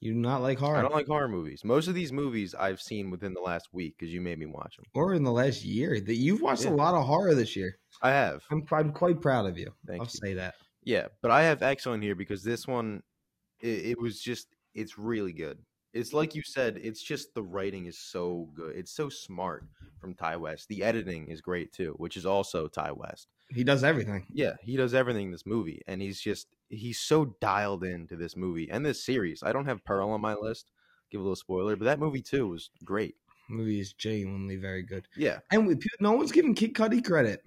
[0.00, 1.62] You do not like horror, I don't like horror movies.
[1.64, 4.76] Most of these movies I've seen within the last week because you made me watch
[4.76, 4.84] them.
[4.94, 6.70] or in the last year that you've watched Yeah.
[6.70, 7.78] a lot of horror this year.
[8.02, 8.42] I have.
[8.50, 9.72] I'm I'm quite proud of you.
[9.86, 10.10] Thank I'll you.
[10.28, 10.54] say that.
[10.82, 13.02] Yeah, but I have X on here because this one,
[13.60, 15.58] it, it was just, it's really good.
[15.94, 18.76] It's like you said, it's just the writing is so good.
[18.76, 19.64] It's so smart
[20.00, 20.68] from Ti West.
[20.68, 23.28] The editing is great too, which is also Ti West.
[23.48, 24.26] He does everything.
[24.30, 28.36] Yeah, he does everything in this movie, and he's just, he's so dialed into this
[28.36, 29.42] movie and this series.
[29.42, 30.70] I don't have Pearl on my list.
[31.10, 33.14] Give a little spoiler, but that movie too was great.
[33.50, 35.06] movie is genuinely very good.
[35.16, 37.42] Yeah, And we, no one's giving Kid Cudi credit.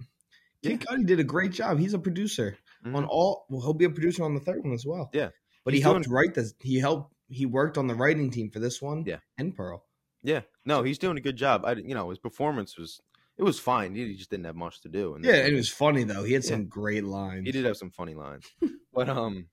[0.62, 1.78] Kid Cudi did a great job.
[1.80, 3.06] He's a producer on Mhm.
[3.08, 3.46] all.
[3.48, 5.10] Well, he'll be a producer on the third one as well.
[5.12, 5.30] Yeah.
[5.64, 6.54] but He's he helped doing- write this.
[6.60, 7.12] He helped.
[7.28, 9.04] He worked on the writing team for this one.
[9.06, 9.18] Yeah.
[9.38, 9.84] and Pearl.
[10.22, 10.42] yeah.
[10.64, 11.64] No, he's doing a good job.
[11.64, 13.00] I, you know, his performance was,
[13.38, 13.94] it was fine.
[13.94, 15.16] He just didn't have much to do.
[15.20, 16.24] this Yeah, and it was funny though.
[16.24, 16.50] He had Yeah.
[16.50, 17.46] some great lines.
[17.46, 18.44] He did have some funny lines,
[18.92, 19.46] but um,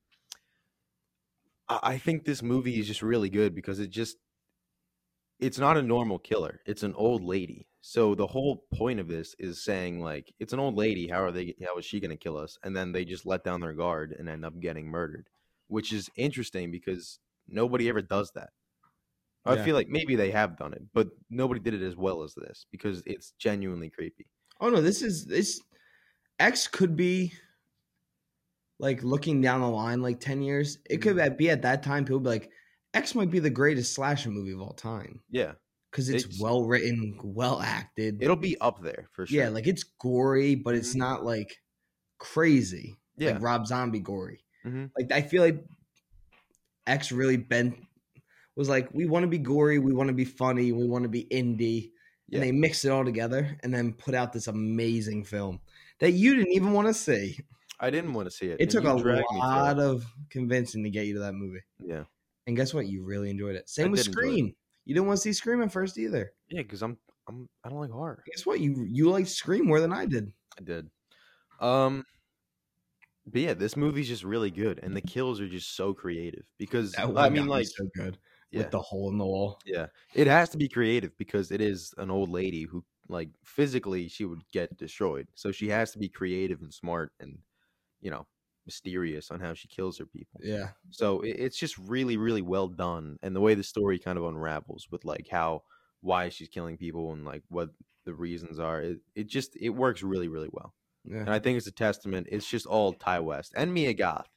[1.69, 4.17] I, I think this movie is just really good because it just
[5.39, 6.61] it's not a normal killer.
[6.65, 7.67] It's an old lady.
[7.81, 11.07] So the whole point of this is saying like it's an old lady.
[11.07, 11.55] How are they?
[11.63, 12.57] How is she going to kill us?
[12.63, 15.27] And then they just let down their guard and end up getting murdered,
[15.67, 18.49] which is interesting because nobody ever does that.
[19.45, 19.63] I Yeah.
[19.63, 22.65] feel like maybe they have done it, but nobody did it as well as this
[22.71, 24.25] because it's genuinely creepy.
[24.59, 25.61] Oh no, this is this
[26.39, 27.31] X could be
[28.79, 30.79] like looking down the line like 10 years.
[30.89, 31.35] It could Mm-hmm.
[31.37, 32.49] be at that time people be like
[32.93, 35.53] X might be the greatest slasher movie of all time Yeah,
[35.91, 38.21] cuz it's, It's- well written, well acted.
[38.23, 39.37] it'll be up there for sure.
[39.37, 40.99] Yeah, like it's gory, but it's Mhm.
[40.99, 41.61] not like
[42.17, 42.97] crazy.
[43.17, 44.43] yeah, Like Rob Zombie gory.
[44.65, 44.91] Mhm.
[44.97, 45.63] Like I feel like
[46.87, 47.77] X really bent
[48.55, 51.09] was like we want to be gory, we want to be funny, we want to
[51.09, 51.91] be indie.
[52.27, 52.37] Yeah.
[52.39, 55.59] And they mixed it all together and then put out this amazing film
[55.99, 57.37] that you didn't even want to see.
[57.79, 58.57] I didn't want to see it.
[58.59, 59.83] It took a to lot it.
[59.83, 61.59] of convincing to get you to that movie.
[61.85, 62.05] yeah,
[62.47, 62.87] And guess what?
[62.87, 63.69] You really enjoyed it.
[63.69, 64.23] Same I with did enjoy it.
[64.31, 64.55] Scream.
[64.85, 66.31] You didn't want to see Scream at first either.
[66.49, 68.23] yeah, because I'm I'm I don't like horror.
[68.25, 68.59] Guess what?
[68.59, 70.31] You you liked Scream more than I did.
[70.59, 70.89] I did.
[71.59, 72.05] Um,
[73.27, 76.45] but yeah, this movie's just really good, and the kills are just so creative.
[76.57, 78.17] Because I mean, like, so good
[78.55, 79.59] yeah, with the hole in the wall.
[79.65, 84.07] yeah, it has to be creative because it is an old lady who, like, physically
[84.07, 85.27] she would get destroyed.
[85.35, 87.37] So she has to be creative and smart, and
[88.01, 88.25] you know,
[88.65, 90.39] mysterious on how she kills her people.
[90.43, 90.69] Yeah.
[90.89, 94.25] So it, it's just really, really well done, and the way the story kind of
[94.25, 95.63] unravels with like how
[96.01, 97.69] why she's killing people and like what
[98.05, 98.81] the reasons are.
[98.81, 100.73] It it just it works really, really well.
[101.03, 101.19] Yeah.
[101.19, 102.27] And I think it's a testament.
[102.31, 104.29] It's just all Ti West and Mia Goth,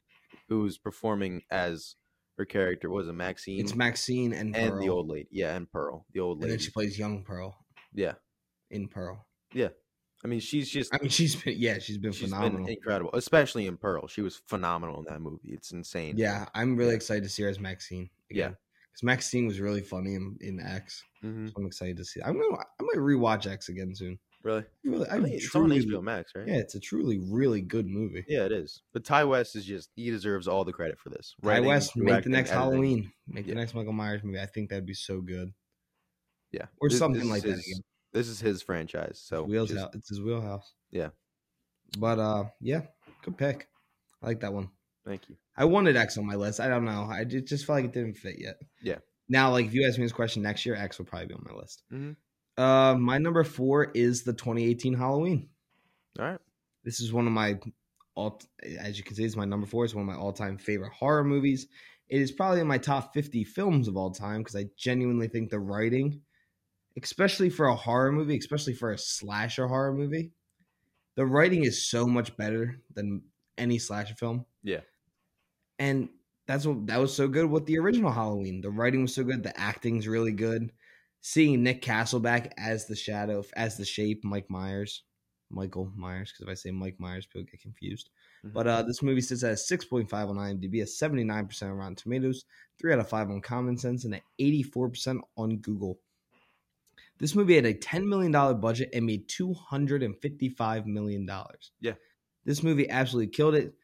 [0.49, 1.95] who's performing as
[2.39, 4.81] her character was a Maxine It's Maxine and and Pearl.
[4.81, 5.29] the old lady.
[5.31, 6.53] Yeah, and Pearl, the old and lady.
[6.53, 7.57] then she plays young Pearl
[7.93, 8.15] yeah,
[8.71, 9.27] in Pearl.
[9.53, 9.69] Yeah.
[10.25, 12.65] I mean she's just I mean, she's been yeah, she's been she's phenomenal.
[12.67, 14.07] been incredible, especially in Pearl.
[14.09, 15.51] She was phenomenal in that movie.
[15.51, 16.15] It's insane.
[16.17, 18.11] yeah, I'm really excited to see her as Maxine.
[18.31, 18.49] Yeah.
[18.49, 21.05] because Maxine was really funny in, in X.
[21.23, 22.21] hmm So I'm excited to see.
[22.25, 24.19] I'm gonna I might rewatch X again soon.
[24.49, 24.65] Really.
[24.85, 26.47] Really, I I think it's on truly, HBO Max, right?
[26.49, 28.25] yeah, it's a truly really good movie.
[28.29, 28.83] Yeah, it is.
[28.93, 31.35] But Ti West is just he deserves all the credit for this.
[31.43, 32.71] Ty Writing, West make the next editing.
[32.71, 33.55] Halloween, make Yeah.
[33.55, 34.41] the next Michael Myers movie.
[34.41, 35.53] I think that'd be so good,
[36.53, 37.67] Yeah, or This- something this like is that.
[37.67, 37.81] Again.
[38.13, 39.95] This is his franchise, so Wheels just- out.
[39.95, 40.73] It's his wheelhouse.
[40.91, 41.11] Yeah.
[41.99, 42.83] but uh, yeah,
[43.23, 43.69] good pick.
[44.23, 44.71] I like that one.
[45.07, 45.37] Thank you.
[45.57, 46.61] I wanted X on my list.
[46.61, 47.05] I don't know.
[47.11, 48.57] I just felt like it didn't fit yet.
[48.83, 48.99] Yeah.
[49.29, 51.45] Now, like if you ask me this question next year, X will probably be on
[51.49, 51.83] my list.
[51.93, 52.17] Mhm.
[52.59, 55.49] Uh, my number four is the 2018 Halloween.
[56.19, 56.41] All right.
[56.85, 57.59] This is one of my
[58.17, 58.43] all,
[58.81, 59.85] as you can see, it's my number four.
[59.85, 61.69] It's one of my all-time favorite horror movies.
[62.09, 65.51] It is probably in my top 50 films of all time because I genuinely think
[65.51, 66.21] the writing,
[67.01, 70.33] especially for a horror movie, especially for a slasher horror movie,
[71.15, 73.23] the writing is so much better than
[73.57, 74.47] any slasher film.
[74.65, 74.81] Yeah.
[75.79, 76.09] And
[76.49, 78.63] that's what that was so good with the original Halloween.
[78.63, 80.73] The writing was so good, the acting's really good.
[81.21, 85.03] Seeing Nick Castle back as the shadow, as the shape, Mike Myers,
[85.51, 88.11] Michael Myers, because if I say Mike Myers, people get confused.
[88.45, 88.53] Mhm.
[88.53, 92.45] But uh, this movie sits at a 6.5 on IMDb, a 79% on Rotten Tomatoes,
[92.79, 95.99] 3 out of 5 on Common Sense, and an 84% on Google.
[97.19, 101.29] This movie had a $10 million budget and made $255 million.
[101.81, 101.95] Yeah.
[102.45, 103.75] This movie absolutely killed it.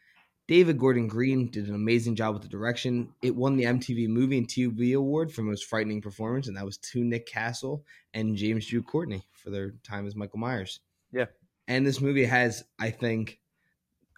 [0.47, 3.09] David Gordon Green did an amazing job with the direction.
[3.23, 6.77] It won the MTV Movie and TV Award for Most Frightening Performance, and that was
[6.79, 10.81] to Nick Castle and James Jude Courtney for their time as Michael Myers.
[11.13, 11.27] Yeah.
[11.67, 13.41] And this movie has, I think,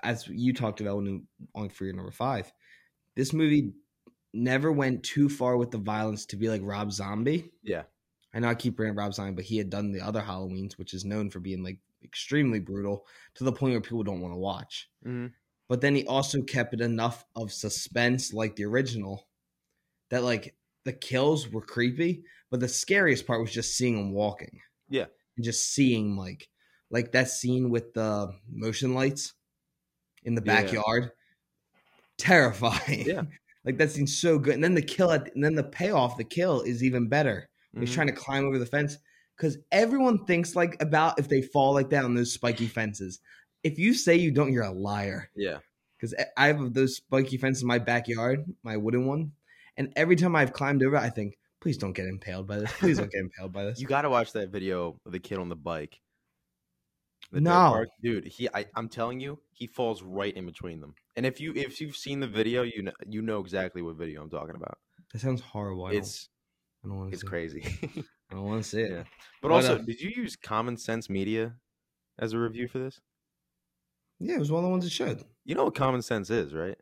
[0.02, 2.52] as you talked about when on for your number five,
[3.14, 3.72] this movie
[4.34, 7.52] never went too far with the violence to be like Rob Zombie.
[7.62, 7.82] Yeah.
[8.34, 10.92] I know I keep bringing Rob Zombie, but he had done the other Halloweens, which
[10.92, 14.38] is known for being like extremely brutal to the point where people don't want to
[14.38, 14.90] watch.
[15.06, 15.32] Mhm.
[15.68, 19.26] But then he also kept it enough of suspense, like the original,
[20.10, 24.60] that like the kills were creepy, but the scariest part was just seeing him walking.
[24.88, 25.06] Yeah.
[25.36, 26.48] and just seeing like
[26.90, 29.34] like that scene with the motion lights
[30.24, 30.62] in the Yeah.
[30.62, 31.10] backyard,
[32.18, 33.04] terrifying.
[33.06, 33.22] Yeah.
[33.64, 36.24] like that scene's so good, and then the kill at and then the payoff, the
[36.24, 37.48] kill is even better.
[37.78, 37.94] He's Mhm.
[37.94, 38.96] trying to climb over the fence
[39.36, 43.20] because everyone thinks like about if they fall like that on those spiky fences.
[43.66, 45.30] If you say you don't, you're a liar.
[45.36, 45.58] Yeah.
[45.98, 49.32] Because I have those spiky fences in my backyard, my wooden one,
[49.76, 52.72] and every time I've climbed over, I think, please don't get impaled by this.
[52.78, 53.80] Please don't get impaled by this.
[53.80, 55.98] You got to watch that video of the kid on the bike.
[57.32, 57.50] The No.
[57.50, 57.88] park.
[58.02, 58.26] dude.
[58.26, 60.94] He, I, I'm telling you, he falls right in between them.
[61.16, 64.22] And if you, if you've seen the video, you know, you know exactly what video
[64.22, 64.78] I'm talking about.
[65.12, 65.86] that sounds horrible.
[65.86, 66.28] I don't, It's,
[66.84, 67.26] I don't want to it's see.
[67.26, 67.30] It.
[67.30, 67.64] crazy.
[68.30, 68.90] I don't want to see it.
[68.96, 69.02] Yeah.
[69.42, 71.54] but But, also, uh, did you use Common Sense Media
[72.18, 73.00] as a review for this?
[74.20, 75.22] Yeah, it was one of the ones that should.
[75.44, 76.76] You know what Common Sense is, right?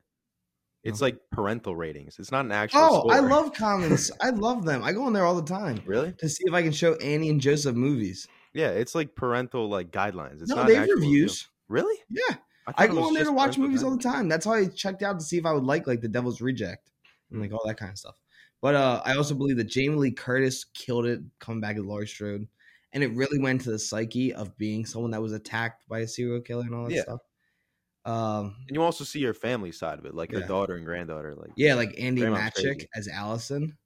[0.82, 1.06] It's No.
[1.06, 2.18] like parental ratings.
[2.18, 2.80] It's not an actual.
[2.82, 4.10] Oh, I love comments.
[4.20, 4.82] I love them.
[4.84, 6.12] I go in there all the time Really?
[6.18, 8.28] to see if I can show Annie and Joseph movies.
[8.52, 10.40] Yeah, it's like parental like guidelines.
[10.42, 11.48] It's no, not they have reviews.
[11.68, 11.96] Really?
[12.10, 14.28] Yeah, thought I go in there to watch movies all the time.
[14.28, 16.90] That's how I checked out to see if I would like like The Devil's Reject
[17.30, 18.20] and like all that kind of stuff.
[18.60, 22.06] But uh, I also believe that Jamie Lee Curtis killed it coming back as Laurie
[22.06, 22.46] Strode,
[22.92, 26.06] and it really went to the psyche of being someone that was attacked by a
[26.06, 27.02] serial killer and all that Yeah.
[27.02, 27.20] stuff.
[28.04, 30.40] Um, And you also see her family side of it, like Yeah.
[30.40, 31.34] her daughter and granddaughter.
[31.34, 33.76] Like, yeah, like Andi Matichak as Allison,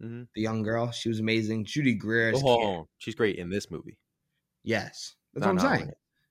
[0.00, 0.90] hmm the young girl.
[0.92, 1.64] She was amazing.
[1.66, 3.98] Judy Greer oh, she's great in this movie.
[4.62, 5.90] Yes, that's what I'm saying.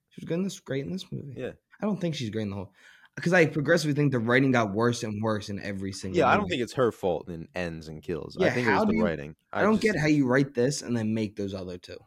[0.09, 1.33] She was good in this, great in this movie.
[1.37, 1.51] Yeah.
[1.81, 2.73] I don't think she's great in the whole.
[3.15, 6.17] Because I progressively think the writing got worse and worse in every single.
[6.17, 8.35] Yeah, I don't think it's her fault in ends and kills.
[8.37, 9.35] I Yeah, think it was the you- writing.
[9.53, 11.97] I don't just- get how you write this and then make those other two.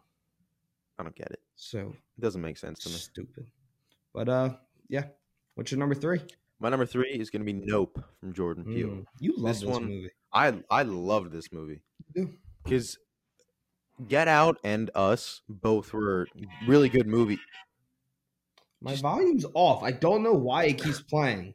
[0.98, 1.40] I don't get it.
[1.54, 2.96] So It doesn't make sense to me.
[2.96, 3.46] stupid.
[4.12, 4.56] But uh,
[4.88, 5.08] yeah.
[5.58, 6.20] What's your number three?
[6.60, 8.86] My number three is going to be Nope from Jordan Peele.
[8.90, 10.10] Mm, you love This this, one- movie.
[10.32, 11.80] I I loved this movie
[12.62, 12.96] because
[14.06, 16.28] Get Out and Us both were
[16.68, 17.40] really good movie.
[18.80, 19.82] My Just- volume's off.
[19.82, 21.54] I don't know why it keeps playing.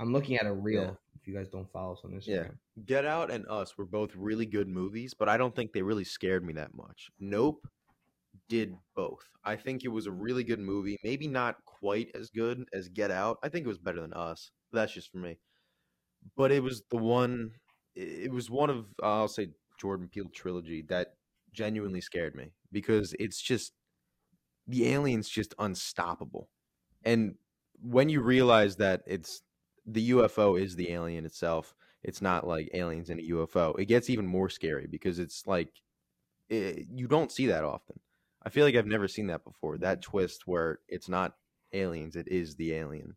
[0.00, 0.82] I'm looking at a reel.
[0.82, 0.90] Yeah.
[1.20, 2.26] If you guys don't follow us on Instagram.
[2.26, 2.82] Yeah.
[2.84, 6.02] Get Out and Us were both really good movies, but I don't think they really
[6.02, 7.10] scared me that much.
[7.20, 7.64] Nope
[8.52, 9.24] did both.
[9.46, 10.98] I think it was a really good movie.
[11.02, 13.38] Maybe not quite as good as Get Out.
[13.42, 14.50] I think it was better than Us.
[14.74, 15.38] That's just for me.
[16.36, 17.52] But it was the one.
[17.96, 19.48] It was one of uh, I'll say
[19.80, 21.14] Jordan Peele trilogy that
[21.54, 23.72] genuinely scared me because it's just
[24.68, 26.50] the alien's just unstoppable.
[27.04, 27.36] And
[27.80, 29.40] when you realize that it's
[29.86, 33.78] the UFO is the alien itself, it's not like aliens in a UFO.
[33.78, 35.70] It gets even more scary because it's like
[36.50, 37.98] it, you don't see that often.
[38.44, 39.78] I feel like I've never seen that before.
[39.78, 41.36] That twist where it's not
[41.72, 43.16] aliens, it is the alien.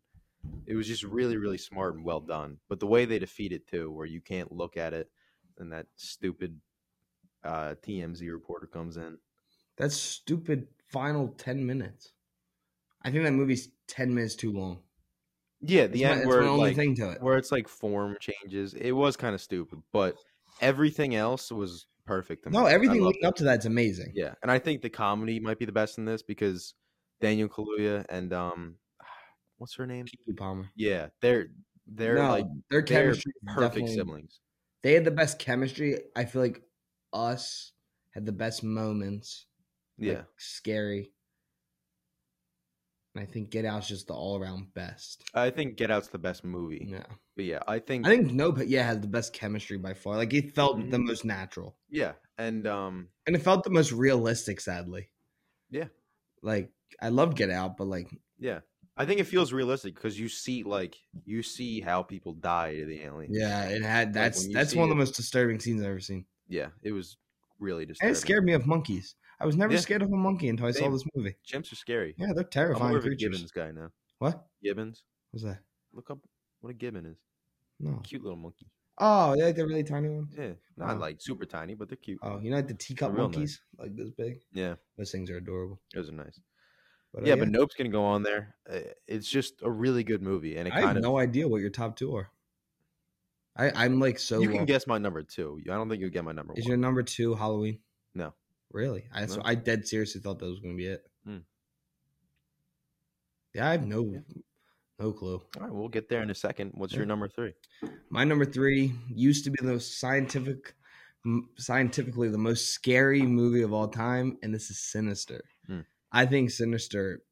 [0.66, 2.58] It was just really, really smart and well done.
[2.68, 5.10] But the way they defeat it too, where you can't look at it,
[5.58, 6.60] and that stupid
[7.44, 9.18] uh, TMZ reporter comes in.
[9.76, 12.12] That stupid final 10 minutes.
[13.02, 14.80] I think that movie's 10 minutes too long.
[15.60, 17.22] Yeah, the my, end where my only like thing to it.
[17.22, 18.74] where it's like form changes.
[18.74, 20.16] It was kind of stupid, but
[20.60, 22.50] everything else was perfect.
[22.50, 23.26] No, everything leading it.
[23.26, 24.12] up to that's amazing.
[24.14, 26.74] Yeah, and I think the comedy might be the best in this because
[27.20, 28.76] Daniel Kaluuya and um,
[29.58, 30.06] what's her name?
[30.06, 30.70] Keke Palmer.
[30.76, 31.48] Yeah, they're
[31.86, 34.40] they're no, like their they're chemistry is perfect siblings.
[34.82, 35.98] They had the best chemistry.
[36.14, 36.62] I feel like
[37.12, 37.72] us
[38.10, 39.46] had the best moments.
[39.98, 41.12] like, Yeah, scary.
[43.16, 45.24] And I think Get Out's just the all around best.
[45.34, 46.86] I think Get Out's the best movie.
[46.90, 47.04] Yeah.
[47.34, 50.16] But yeah, I think I think Nope, yeah, has the best chemistry by far.
[50.16, 50.90] Like it felt Mhm.
[50.90, 51.76] the most natural.
[51.88, 55.08] yeah, and um, And it felt the most realistic, sadly.
[55.70, 55.88] Yeah.
[56.42, 56.70] Like
[57.00, 58.60] I love Get Out, but like yeah,
[58.98, 62.84] I think it feels realistic because you see like you see how people die to
[62.84, 63.32] the alien.
[63.32, 66.26] yeah, it had that's you that's one of the most disturbing scenes I've ever seen.
[66.48, 67.16] yeah, it was
[67.58, 68.12] really And disturbing.
[68.12, 69.14] it scared me of monkeys.
[69.38, 69.80] I was never Yeah.
[69.80, 71.36] scared of a monkey until I saw this movie.
[71.46, 72.14] Chimps are scary.
[72.16, 73.32] Yeah, they're I'm terrifying more of a creatures.
[73.32, 73.92] gibbons guy now.
[74.18, 74.46] What?
[74.62, 75.58] Gibbons, What's that?
[75.92, 76.18] look up
[76.60, 77.18] what a gibbon is.
[77.78, 78.00] No.
[78.02, 78.66] Cute little monkey.
[78.98, 80.34] Oh, they're like the really tiny ones.
[80.38, 80.98] Yeah, not Oh.
[80.98, 82.18] like super tiny, but they're cute.
[82.22, 84.40] Oh, you know like the teacup They're monkeys, like this big.
[84.52, 85.80] Yeah, Those things are adorable.
[85.92, 86.40] those are nice.
[87.12, 88.56] But uh, yeah, but Nope's gonna go on there.
[88.68, 91.60] Uh, It's just a really good movie, and it I have of no idea what
[91.60, 92.30] your top two are.
[93.54, 94.40] I I'm like so.
[94.40, 94.66] you can lost.
[94.68, 95.60] guess my number two.
[95.64, 96.58] I don't think you get my number one.
[96.58, 96.70] Is one.
[96.70, 97.80] your number two Halloween?
[98.14, 98.32] No.
[98.72, 99.04] Really?
[99.12, 101.06] I so I dead seriously thought that was going to be it.
[101.24, 101.38] Hmm.
[103.54, 104.18] Yeah, I have no Yeah.
[104.98, 105.42] no clue.
[105.56, 106.72] All right, we'll get there in a second.
[106.74, 107.54] What's your number three?
[108.10, 110.74] My number three used to be the most scientific,
[111.56, 115.42] scientifically the most scary movie of all time, and this is Sinister.
[115.66, 115.80] Hmm.
[116.12, 117.22] I think Sinister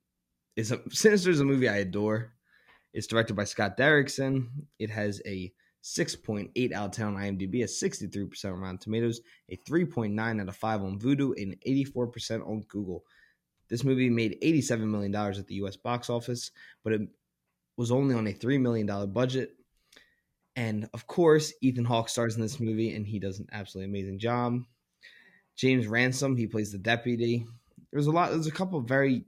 [0.57, 2.33] is a Sinister is a movie I adore.
[2.93, 4.49] It's directed by Scott Derrickson.
[4.79, 5.53] It has a
[5.85, 9.21] 6.8 out of 10 on IMDb, a 63% on Rotten Tomatoes,
[9.51, 13.05] a 3.9 out of 5 on Vudu, and 84% on Google.
[13.69, 16.51] This movie made $87 million at the US box office,
[16.83, 17.03] but it
[17.77, 19.51] was only on a $3 million budget.
[20.57, 24.19] And of course, Ethan Hawke stars in this movie, and he does an absolutely amazing
[24.19, 24.61] job.
[25.57, 27.47] James Ransone, he plays the deputy.
[27.93, 28.31] There's a lot.
[28.31, 29.25] There's a couple very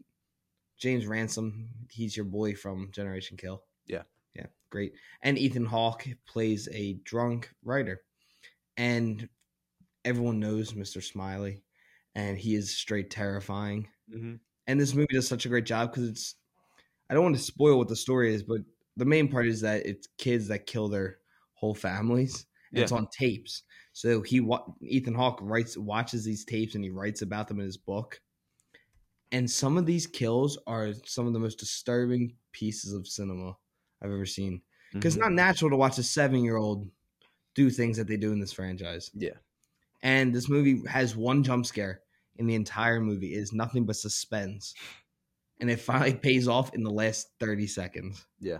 [0.78, 1.68] James Ransone.
[1.90, 3.62] He's your boy from Generation Kill.
[3.86, 4.02] Yeah.
[4.36, 4.92] Yeah, great.
[5.22, 8.02] And Ethan Hawke plays a drunk writer,
[8.76, 9.28] and
[10.04, 11.02] everyone knows Mr.
[11.02, 11.62] Smiley,
[12.14, 13.88] and he is straight terrifying.
[14.14, 14.34] Mm-hmm.
[14.66, 16.34] And this movie does such a great job because it's.
[17.08, 18.62] I don't want to spoil what the story is, but
[18.96, 21.18] the main part is that it's kids that kill their
[21.54, 22.46] whole families.
[22.72, 23.62] And It's on tapes.
[23.92, 24.46] So he
[24.82, 28.20] Ethan Hawke writes watches these tapes and he writes about them in his book.
[29.32, 33.56] And some of these kills are some of the most disturbing pieces of cinema
[34.02, 34.62] I've ever seen.
[34.92, 35.22] Because Mm-hmm.
[35.22, 36.88] it's not natural to watch a seven year old
[37.54, 39.10] do things that they do in this franchise.
[39.14, 39.30] Yeah.
[40.02, 42.00] And this movie has one jump scare
[42.36, 43.34] in the entire movie.
[43.34, 44.74] It is nothing but suspense.
[45.60, 48.24] And it finally pays off in the last 30 seconds.
[48.40, 48.58] Yeah.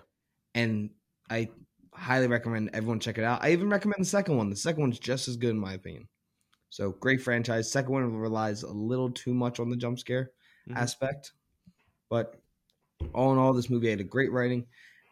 [0.54, 0.90] And
[1.30, 1.50] I
[1.92, 3.42] highly recommend everyone check it out.
[3.44, 4.50] I even recommend the second one.
[4.50, 6.08] The second one's just as good in my opinion.
[6.70, 7.70] So great franchise.
[7.70, 10.32] Second one relies a little too much on the jump scare
[10.68, 10.76] Mhm.
[10.76, 11.32] aspect.
[12.10, 12.34] But
[13.14, 14.66] all in all, this movie had a great writing.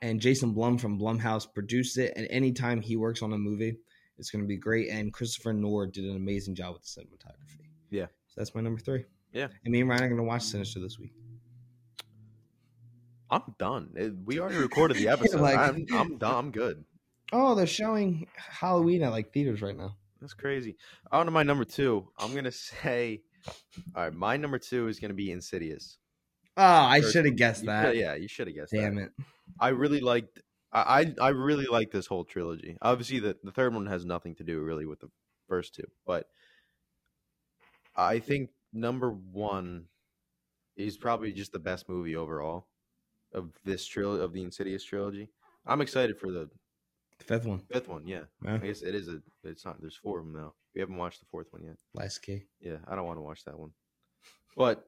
[0.05, 2.13] And Jason Blum from Blumhouse produced it.
[2.15, 3.79] And anytime he works on a movie,
[4.19, 4.91] it's going to be great.
[4.91, 7.65] And Christopher Norr did an amazing job with the cinematography.
[7.89, 8.09] Yeah.
[8.27, 9.07] So that's my number three.
[9.33, 9.49] Yeah.
[9.65, 11.15] And me and Ryan are going to watch Sinister this week.
[13.31, 14.21] I'm done.
[14.27, 15.41] We already recorded the episode.
[15.41, 16.35] Like- I'm, I'm done.
[16.35, 16.85] I'm good.
[17.33, 19.97] Oh, they're showing Halloween at like theaters right now.
[20.21, 20.77] That's crazy.
[21.13, 22.07] On to my number two.
[22.19, 23.23] I'm gonna say,
[23.97, 25.97] all right, my number two is gonna be Insidious.
[26.57, 27.97] Oh, I should have guessed You that.
[27.97, 28.73] yeah, you should have guessed.
[28.73, 28.79] That.
[28.81, 29.03] Damn that.
[29.05, 29.13] it.
[29.59, 30.41] I really liked.
[30.73, 32.77] I I really like this whole trilogy.
[32.83, 35.09] Obviously, the the third one has nothing to do really with the
[35.49, 36.27] first two, but
[37.97, 39.85] I think number one
[40.77, 42.67] is probably just the best movie overall
[43.33, 45.29] of this trilogy of the Insidious trilogy.
[45.67, 46.51] I'm excited for the
[47.19, 47.61] The fifth one.
[47.71, 48.07] fifth one.
[48.07, 48.55] Yeah, Yeah.
[48.55, 49.23] I guess it is a.
[49.45, 49.81] It's not.
[49.81, 50.55] There's four of them now.
[50.75, 51.77] We haven't watched the fourth one yet.
[51.95, 52.45] Last key.
[52.61, 53.71] Yeah, I don't want to watch that one.
[54.57, 54.85] But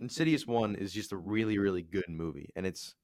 [0.00, 2.94] Insidious One is just a really, really good movie, and it's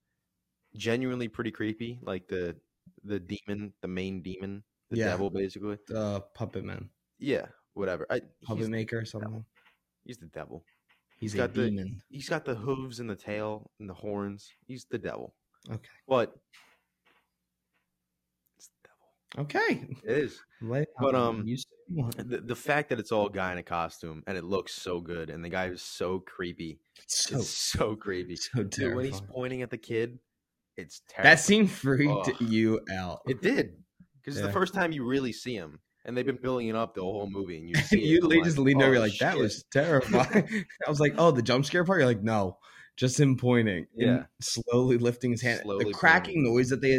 [0.77, 1.99] genuinely pretty creepy.
[2.03, 2.57] Like the
[3.05, 5.07] the demon, the main demon, the Yeah.
[5.07, 5.79] devil, basically.
[5.89, 6.89] The Puppet Man.
[7.19, 8.07] Yeah, whatever.
[8.11, 9.45] I, Puppet Maker or something.
[10.05, 10.65] he's the devil.
[11.19, 12.03] He's He's a got the- demon.
[12.11, 14.51] He's got the hooves and the tail and the horns.
[14.67, 15.35] He's the devil.
[15.71, 15.89] Okay.
[16.09, 16.41] But devil.
[19.39, 19.87] Okay.
[20.05, 20.41] It is.
[20.61, 23.63] Lay But, um, you said you The, the fact that it's all guy in a
[23.63, 26.81] costume and it looks so good and the guy is so creepy.
[27.07, 28.37] so it's so creepy.
[28.37, 30.19] so Dude, when he's pointing at the kid,
[30.77, 31.03] it's.
[31.23, 33.21] That scene freaked you out.
[33.27, 33.75] It did.
[34.23, 35.81] Because it's the first time you really see him.
[36.05, 37.59] And they've been building it up the whole movie.
[37.59, 40.67] And you see you just leaned over, "Oh, you're like, that shit." was terrifying.
[40.87, 42.01] I was like, oh, the jump scare part?
[42.01, 42.59] You're like, no,
[42.97, 43.87] just him pointing.
[43.97, 44.25] Yeah.
[44.41, 45.61] slowly lifting his hand.
[45.63, 46.55] Slowly the cracking pointing.
[46.55, 46.91] noise that they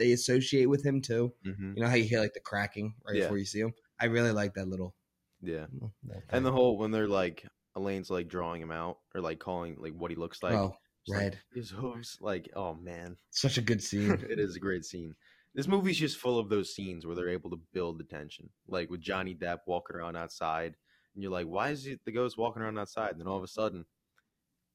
[0.00, 1.32] they associate with him too.
[1.46, 1.76] Mhm.
[1.76, 3.22] You know how you hear like the cracking right Yeah.
[3.24, 3.72] before you see him?
[4.00, 4.96] I really like that little.
[5.40, 5.66] Yeah.
[5.72, 5.92] little
[6.30, 7.46] And the whole, when they're like,
[7.76, 10.54] Elaine's like drawing him out or like calling like what he looks like.
[10.54, 10.74] oh,
[11.06, 11.40] Just, like, red.
[11.54, 12.18] his hooves.
[12.20, 13.16] Like, oh man.
[13.30, 14.10] Such a good scene.
[14.30, 15.14] it is a great scene.
[15.54, 18.50] This movie's just full of those scenes where they're able to build the tension.
[18.66, 20.76] Like with Johnny Depp walking around outside,
[21.14, 23.10] and you're like, why is it the ghost walking around outside?
[23.12, 23.84] And then all of a sudden,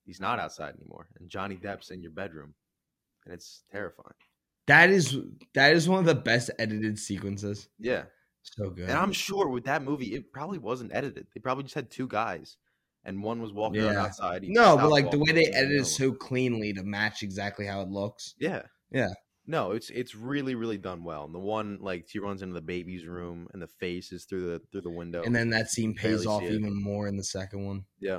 [0.04, 2.54] he's not outside anymore, and Johnny Depp's in your bedroom,
[3.26, 4.14] and it's terrifying.
[4.68, 5.18] That is
[5.54, 7.70] that is one of the best edited sequences.
[7.80, 8.04] Yeah,
[8.44, 8.90] So good.
[8.90, 11.28] and I'm sure with that movie, it probably wasn't edited.
[11.34, 12.58] They probably just had two guys,
[13.04, 14.04] and one was walking around Yeah.
[14.04, 14.44] outside.
[14.48, 17.82] no, but like the way they and edit it so cleanly to match exactly how
[17.82, 18.34] it looks.
[18.40, 18.64] Yeah.
[18.92, 19.10] Yeah.
[19.48, 21.26] No, it's it's really really done well.
[21.26, 24.48] And the one like she runs into the baby's room and the face is through
[24.52, 25.22] the through the window.
[25.22, 28.18] And then that scene pays off even more in the second one yeah,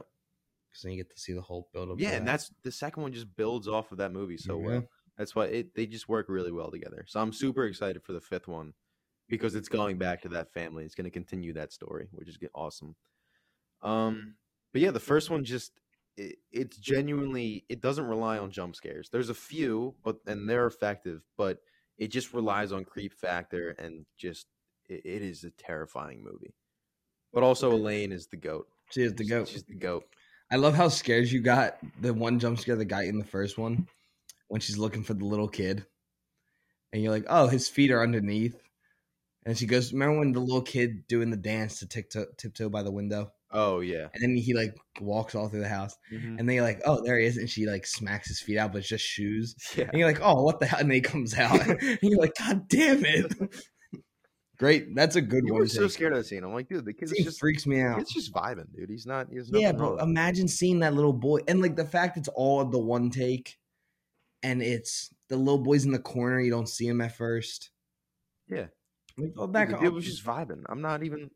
[0.71, 1.97] because then you get to see the whole build up.
[1.99, 4.85] yeah, and that's the second one just builds off of that movie so well.
[5.19, 7.05] That's why it they just work really well together.
[7.09, 8.75] So I'm super excited for the fifth one
[9.29, 10.85] because it's going back to that family.
[10.85, 12.95] It's going to continue that story, which is awesome.
[13.83, 14.35] Um,
[14.73, 15.73] but yeah, the first one just
[16.17, 19.09] it, it's genuinely it doesn't rely on jump scares.
[19.11, 21.59] There's a few, but and they're effective, but
[21.99, 24.47] it just relies on creep factor and just
[24.89, 26.55] it, it is a terrifying movie.
[27.33, 28.69] But also Elaine is the goat.
[28.91, 29.49] She is the goat.
[29.49, 30.05] She's the goat.
[30.51, 33.59] I love how scared you got the one jump scare the guy in the first
[33.59, 33.89] one
[34.49, 35.85] when she's looking for the little kid.
[36.93, 38.57] And you're like, oh, his feet are underneath.
[39.45, 42.83] And she goes, remember when the little kid doing the dance to tiptoe, tiptoe by
[42.83, 43.33] the window?
[43.53, 44.09] Oh yeah.
[44.13, 45.95] And then he like walks all through the house.
[46.13, 46.39] Mhm.
[46.39, 47.37] And then you're like, oh, there he is.
[47.37, 49.55] And she like smacks his feet out, but it's just shoes.
[49.77, 49.85] Yeah.
[49.85, 50.81] And you're like, oh, what the hell?
[50.81, 51.61] And then he comes out.
[51.69, 53.33] and you're like, God damn it.
[54.59, 54.95] Great.
[54.97, 55.63] That's a good You one.
[55.63, 55.91] were so take.
[55.93, 56.43] scared of the scene.
[56.43, 58.01] I'm like, dude, the kid just freaks me out.
[58.01, 58.89] it's just vibing, dude.
[58.89, 59.29] He's not.
[59.31, 62.79] He's Yeah, but imagine seeing that little boy and like the fact it's all the
[62.79, 63.59] one take
[64.47, 67.71] and it's the little boy's in the corner, you don't see him at first.
[68.49, 68.67] Yeah.
[69.19, 70.63] Like, Dude, back the was just vibing.
[70.69, 71.31] I'm not even.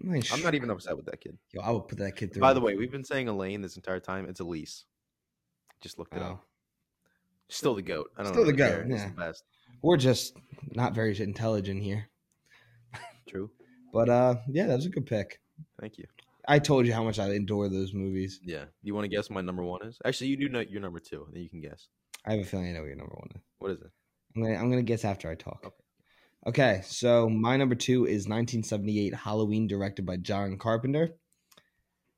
[0.00, 0.32] Nice.
[0.32, 1.38] I'm not even upset with that kid.
[1.52, 2.40] Yo, I would put that kid through.
[2.40, 4.26] By the way, we've been saying Elaine this entire time.
[4.28, 4.84] It's Elise.
[5.80, 6.26] Just looked it Oh.
[6.32, 6.44] up.
[7.48, 8.10] Still the goat.
[8.16, 9.08] I don't Still the goat, yeah.
[9.08, 9.44] the best.
[9.82, 10.36] we're just
[10.72, 12.08] not very intelligent here.
[13.28, 13.50] True.
[13.92, 15.40] But uh yeah, that was a good pick.
[15.80, 16.06] Thank you.
[16.48, 18.40] I told you how much I adore those movies.
[18.42, 18.64] Yeah.
[18.82, 19.98] You want to guess what my number one is?
[20.04, 21.26] Actually, you do know your number two.
[21.32, 21.88] Then you can guess.
[22.26, 23.42] I have a feeling I know what your number one is.
[23.58, 23.90] What is it?
[24.34, 25.60] I'm gonna I'm gonna guess after I talk.
[25.64, 25.74] Okay.
[26.48, 31.10] Okay, so my number two is 1978 Halloween, directed by John Carpenter.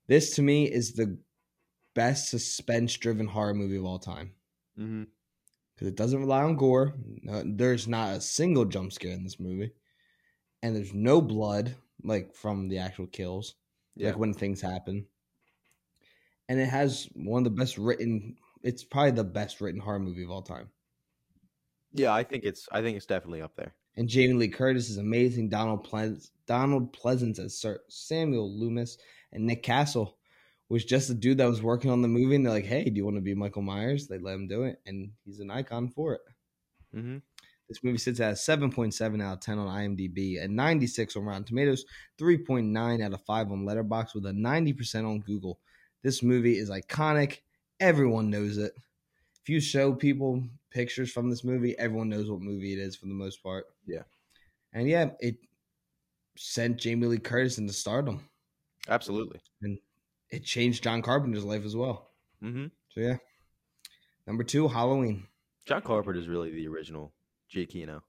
[0.07, 1.19] This to me is the
[1.95, 4.33] best suspense-driven horror movie of all time
[4.79, 5.05] Mm-hmm.
[5.75, 6.95] because it doesn't rely on gore.
[7.23, 9.73] No, there's not a single jump scare in this movie,
[10.63, 13.55] and there's no blood like from the actual kills,
[13.97, 14.09] Yeah.
[14.09, 15.07] like when things happen.
[16.51, 18.37] And it has one of the best written.
[18.63, 20.69] It's probably the best written horror movie of all time.
[21.93, 22.13] yeah.
[22.13, 22.69] I think it's.
[22.73, 23.75] I think it's definitely up there.
[23.97, 25.49] and Jamie Lee Curtis is amazing.
[25.49, 28.99] Donald Pleas- Donald Pleasence as Sir Samuel Loomis,
[29.33, 30.17] and Nick Castle
[30.69, 32.35] was just a dude that was working on the movie.
[32.37, 34.65] And they're like, "Hey, do you want to be Michael Myers?" They let him do
[34.65, 36.21] it, and he's an icon for it.
[36.95, 37.19] Mm-hmm.
[37.69, 41.45] This movie sits at a 7.7 out of 10 on IMDb, a 96 on Rotten
[41.45, 41.85] Tomatoes,
[42.19, 45.61] 3.9 out of 5 on Letterboxd, with a 90% on Google.
[46.03, 47.41] This movie is iconic.
[47.81, 48.73] Everyone knows it.
[49.43, 53.07] If you show people pictures from this movie, everyone knows what movie it is for
[53.07, 53.67] the most part.
[53.87, 54.03] Yeah.
[54.73, 55.37] And yeah, it
[56.37, 58.29] sent Jamie Lee Curtis into stardom.
[58.89, 59.41] Absolutely.
[59.63, 59.79] And
[60.31, 62.11] it changed John Carpenter's life as well.
[62.43, 62.67] Mm-hmm.
[62.91, 63.17] So yeah.
[64.27, 65.27] Number two, Halloween.
[65.67, 67.13] John Carpenter is really the original
[67.55, 68.01] Giacchino.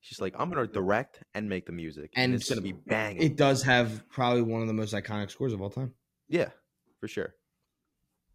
[0.00, 2.72] He's She's like, I'm gonna direct and make the music, and, And it's gonna be
[2.72, 3.22] banging.
[3.22, 5.92] It does have probably one of the most iconic scores of all time.
[6.28, 6.48] yeah,
[7.00, 7.34] for sure.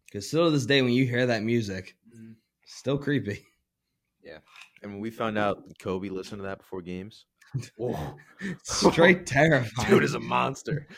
[0.06, 1.96] Because still to this day, when you hear that music,
[2.66, 3.42] still creepy.
[4.24, 4.38] Yeah,
[4.82, 7.26] and when we found out Kobe listened to that before games,
[7.76, 7.96] whoa,
[8.64, 9.88] Straight terrifying.
[9.88, 10.88] dude is a monster.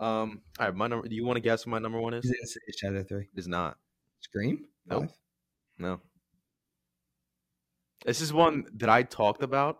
[0.00, 1.06] um, all right, my number.
[1.06, 2.24] Do you want to guess what my number one is?
[2.24, 3.20] Is it Insidious Chapter 3?
[3.32, 3.76] It is not.
[4.18, 4.64] Scream?
[4.86, 5.10] Nope.
[5.78, 6.00] No.
[8.04, 9.78] This is one that I talked about,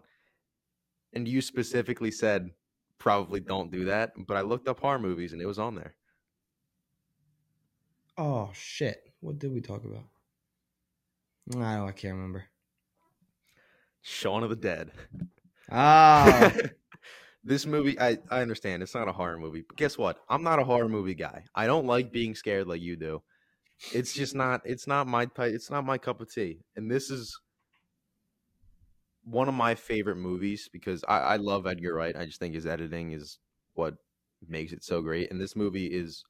[1.12, 2.50] and you specifically said
[2.98, 4.12] probably don't do that.
[4.28, 5.96] But I looked up horror movies, and it was on there.
[8.20, 9.14] Oh, shit.
[9.20, 10.04] What did we talk about?
[11.46, 12.44] No, I can't remember.
[14.02, 14.90] Shaun of the Dead.
[15.72, 16.52] Ah,
[17.44, 20.18] this movie, I, I understand it's not a horror movie, but guess what?
[20.28, 21.44] I'm not a horror movie guy.
[21.54, 23.22] I don't like being scared like you do.
[23.94, 24.60] It's just not.
[24.66, 25.54] It's not my type.
[25.54, 26.58] It's not my cup of tea.
[26.76, 27.40] And this is
[29.24, 32.14] one of my favorite movies because I, I love Edgar Wright.
[32.14, 33.38] I just think his editing is
[33.72, 33.94] what
[34.46, 35.30] makes it so great.
[35.30, 36.22] And this movie is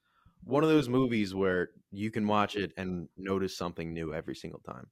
[0.45, 4.61] one of those movies where you can watch it and notice something new every single
[4.61, 4.88] time.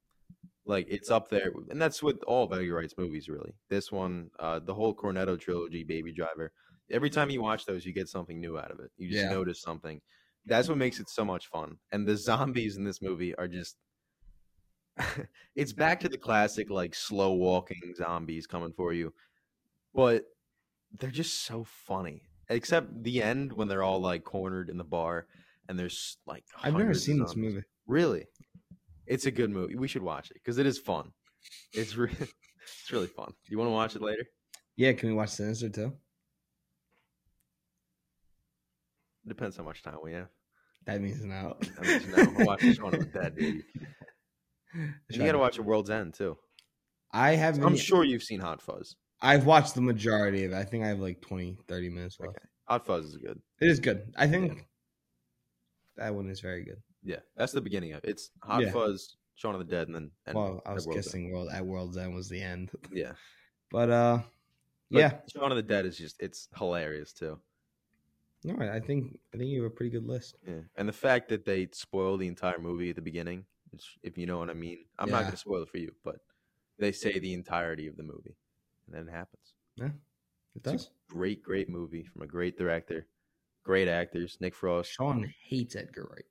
[0.66, 3.54] Like it's up there, and that's with all of Edgar Wright's movies, really.
[3.70, 6.52] This one, uh, the whole Cornetto trilogy, Baby Driver.
[6.90, 8.90] Every time you watch those, you get something new out of it.
[8.98, 9.30] You just Yeah.
[9.30, 10.02] notice something.
[10.44, 11.78] That's what makes it so much fun.
[11.90, 13.78] And the zombies in this movie are just.
[15.54, 19.14] it's back to the classic, like slow walking zombies coming for you,
[19.94, 20.24] but
[20.92, 22.27] they're just so funny.
[22.50, 25.26] Except the end when they're all like cornered in the bar,
[25.68, 26.44] and there's like.
[26.62, 27.62] I've never seen this movie.
[27.86, 28.24] Really,
[29.06, 29.76] it's a good movie.
[29.76, 31.12] We should watch it because it is fun.
[31.72, 33.28] It's re- it's really fun.
[33.28, 34.24] Do You want to watch it later?
[34.76, 35.92] Yeah, can we watch Sinister too?
[39.26, 40.28] Depends how much time we have.
[40.86, 41.56] That means no.
[41.78, 43.62] I mean, you know, I'm watching Shaun of the Dead, baby.
[45.10, 46.36] You got to watch A World's End too.
[47.10, 47.64] I haven't.
[47.64, 48.96] I'm sure you've seen Hot Fuzz.
[49.20, 50.56] I've watched the majority of it.
[50.56, 52.36] I think I have like 20, 30 minutes left.
[52.36, 52.44] Okay.
[52.66, 53.40] Hot Fuzz is good.
[53.60, 54.12] It is good.
[54.16, 54.66] I think
[55.96, 56.82] that one is very good.
[57.02, 58.10] Yeah, that's the beginning of it.
[58.10, 58.70] It's Hot Yeah.
[58.72, 61.04] Fuzz, Shaun of the Dead, and then and well, I was World's End.
[61.04, 63.12] guessing World at World's End was the end, Yeah,
[63.70, 64.18] but uh,
[64.90, 67.38] But yeah, Shaun of the Dead is just it's hilarious too.
[68.48, 70.36] All right, I think I think you have a pretty good list.
[70.46, 74.16] Yeah, and the fact that they spoil the entire movie at the beginning, which, if
[74.18, 76.16] you know what I mean, I'm not going to spoil it for you, but
[76.78, 78.36] they say the entirety of the movie,
[78.88, 79.54] and then it happens.
[79.80, 79.92] It
[80.56, 80.86] It's does.
[81.10, 83.06] a great, great movie from a great director,
[83.64, 84.38] great actors.
[84.40, 86.24] Nick Frost, Sean hates Edgar Wright.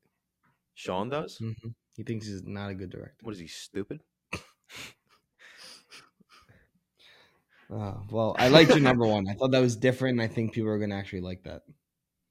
[0.74, 1.38] Sean does.
[1.38, 3.18] hmm He thinks he's not a good director.
[3.22, 4.02] What is he stupid?
[7.70, 9.28] Uh, well, I liked your number one.
[9.28, 10.14] I thought that was different.
[10.14, 11.64] And I think people are going to actually like that.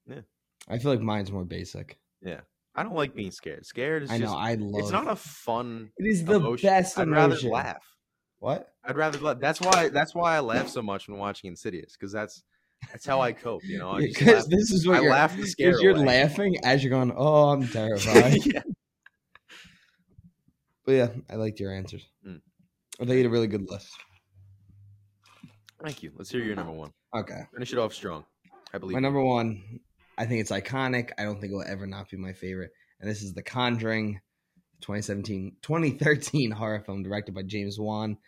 [0.09, 0.21] Yeah.
[0.67, 1.99] I feel like mine's more basic.
[2.23, 2.41] Yeah,
[2.75, 3.67] I don't like being scared.
[3.67, 4.25] Scared is I know.
[4.29, 4.35] just.
[4.37, 4.81] I love.
[4.81, 6.67] It's not a fun It is the emotion.
[6.69, 7.85] best I'd rather laugh.
[8.39, 8.69] What?
[8.85, 9.39] I'd rather laugh.
[9.41, 9.89] That's why.
[9.89, 12.43] That's why I laugh so much when watching Insidious because that's
[12.93, 13.63] that's how I cope.
[13.65, 15.11] You know, Because this is what I you're.
[15.11, 16.23] laugh to scare Because you're away.
[16.23, 17.13] laughing as you're going.
[17.17, 18.45] Oh, I'm terrified.
[18.45, 18.63] yeah.
[20.85, 22.07] but yeah, I liked your answers.
[22.27, 22.41] Mm.
[23.01, 23.89] I thought you had a really good list.
[25.83, 26.13] Thank you.
[26.17, 26.93] Let's hear your number one.
[27.15, 27.43] Okay.
[27.53, 28.25] Finish it off strong.
[28.73, 28.95] I believe.
[28.95, 29.81] My number one,
[30.19, 31.11] I think it's iconic.
[31.19, 32.71] I don't think it will ever not be my favorite.
[33.01, 34.21] And this is The Conjuring,
[34.81, 38.19] 2017, 2013 horror film directed by James Wan.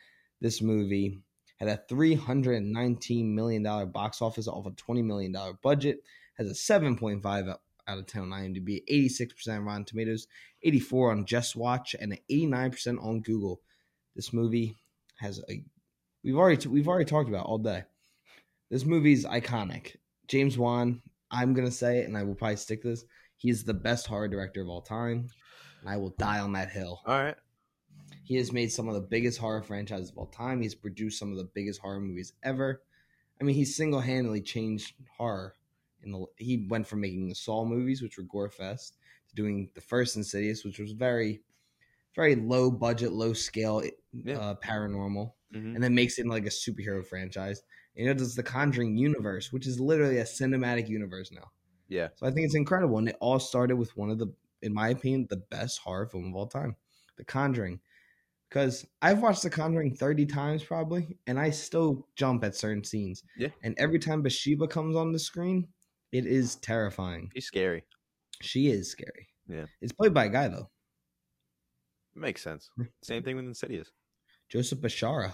[0.41, 1.21] This movie
[1.59, 6.03] had a $319 million box office off a $20 million budget,
[6.37, 7.57] has a 7.5
[7.89, 10.27] out of 10 on IMDb, 86% on Rotten Tomatoes,
[10.63, 13.61] 84 on Just Watch, and an 89% on Google.
[14.15, 14.77] This movie
[15.19, 15.65] has a
[16.23, 17.85] we've already we've already talked about all day.
[18.71, 19.97] This movie's iconic.
[20.27, 23.05] James Wan, I'm gonna say it, and I will probably stick to this.
[23.37, 25.29] He's the best horror director of all time.
[25.81, 27.01] And I will die on that hill.
[27.07, 27.37] All right.
[28.25, 30.61] He has made some of the biggest horror franchises of all time.
[30.61, 32.83] He's produced some of the biggest horror movies ever.
[33.41, 35.55] I mean, he single handedly changed horror.
[36.03, 38.99] In the he went from making the Saw movies, which were gore fest,
[39.29, 41.43] to doing the first Insidious, which was very,
[42.15, 44.39] very low budget, low scale, Yeah.
[44.39, 45.75] uh, paranormal Mhm.
[45.75, 47.63] and then makes it like a superhero franchise.
[47.97, 51.51] And it does the Conjuring universe, which is literally a cinematic universe now.
[51.89, 52.09] Yeah.
[52.17, 54.29] So I think it's incredible, and it all started with one of the,
[54.63, 56.77] in my opinion, the best horror film of all time,
[57.17, 57.81] The Conjuring.
[58.49, 63.23] Because I've watched The Conjuring thirty times probably, and I still jump at certain scenes.
[63.37, 63.49] Yeah.
[63.63, 65.69] And every time Bathsheba comes on the screen,
[66.13, 67.31] it is terrifying.
[67.35, 67.85] She's scary.
[68.41, 69.29] She is scary.
[69.47, 69.67] Yeah.
[69.83, 70.71] It's played by a guy though,
[72.15, 72.71] Makes sense.
[73.03, 73.91] Same thing with Insidious.
[74.49, 75.33] Joseph Bishara.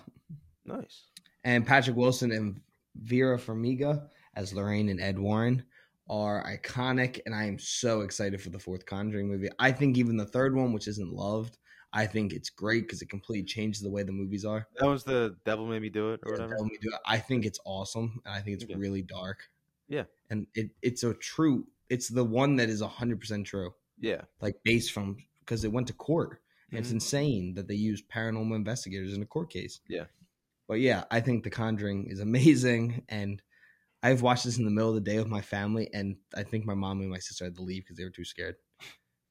[0.65, 1.05] Nice.
[1.45, 2.61] and Patrick Wilson and
[2.97, 5.63] Vera Farmiga as Lorraine and Ed Warren
[6.09, 9.49] are iconic, and I am so excited for the fourth Conjuring movie.
[9.59, 11.59] I think even the third one, which isn't loved,
[11.93, 14.67] I think it's great because it completely changes the way the movies are.
[14.79, 16.57] That was the Devil Made Me Do It or whatever.
[16.59, 17.01] Do it.
[17.07, 18.75] I think it's awesome, and I think it's Okay.
[18.75, 19.49] really dark.
[19.89, 20.05] Yeah.
[20.31, 21.67] and it it's a true.
[21.91, 24.23] It's the one that is hundred percent true, Yeah.
[24.41, 26.41] like based from because it went to court.
[26.71, 26.97] And It's mm-hmm.
[26.97, 29.81] insane that they used paranormal investigators in a court case.
[29.87, 30.05] Yeah.
[30.67, 33.43] But yeah, I think The Conjuring is amazing, and
[34.05, 36.65] I've watched this in the middle of the day with my family, and I think
[36.67, 38.57] my mom and my sister had to leave because they were too scared.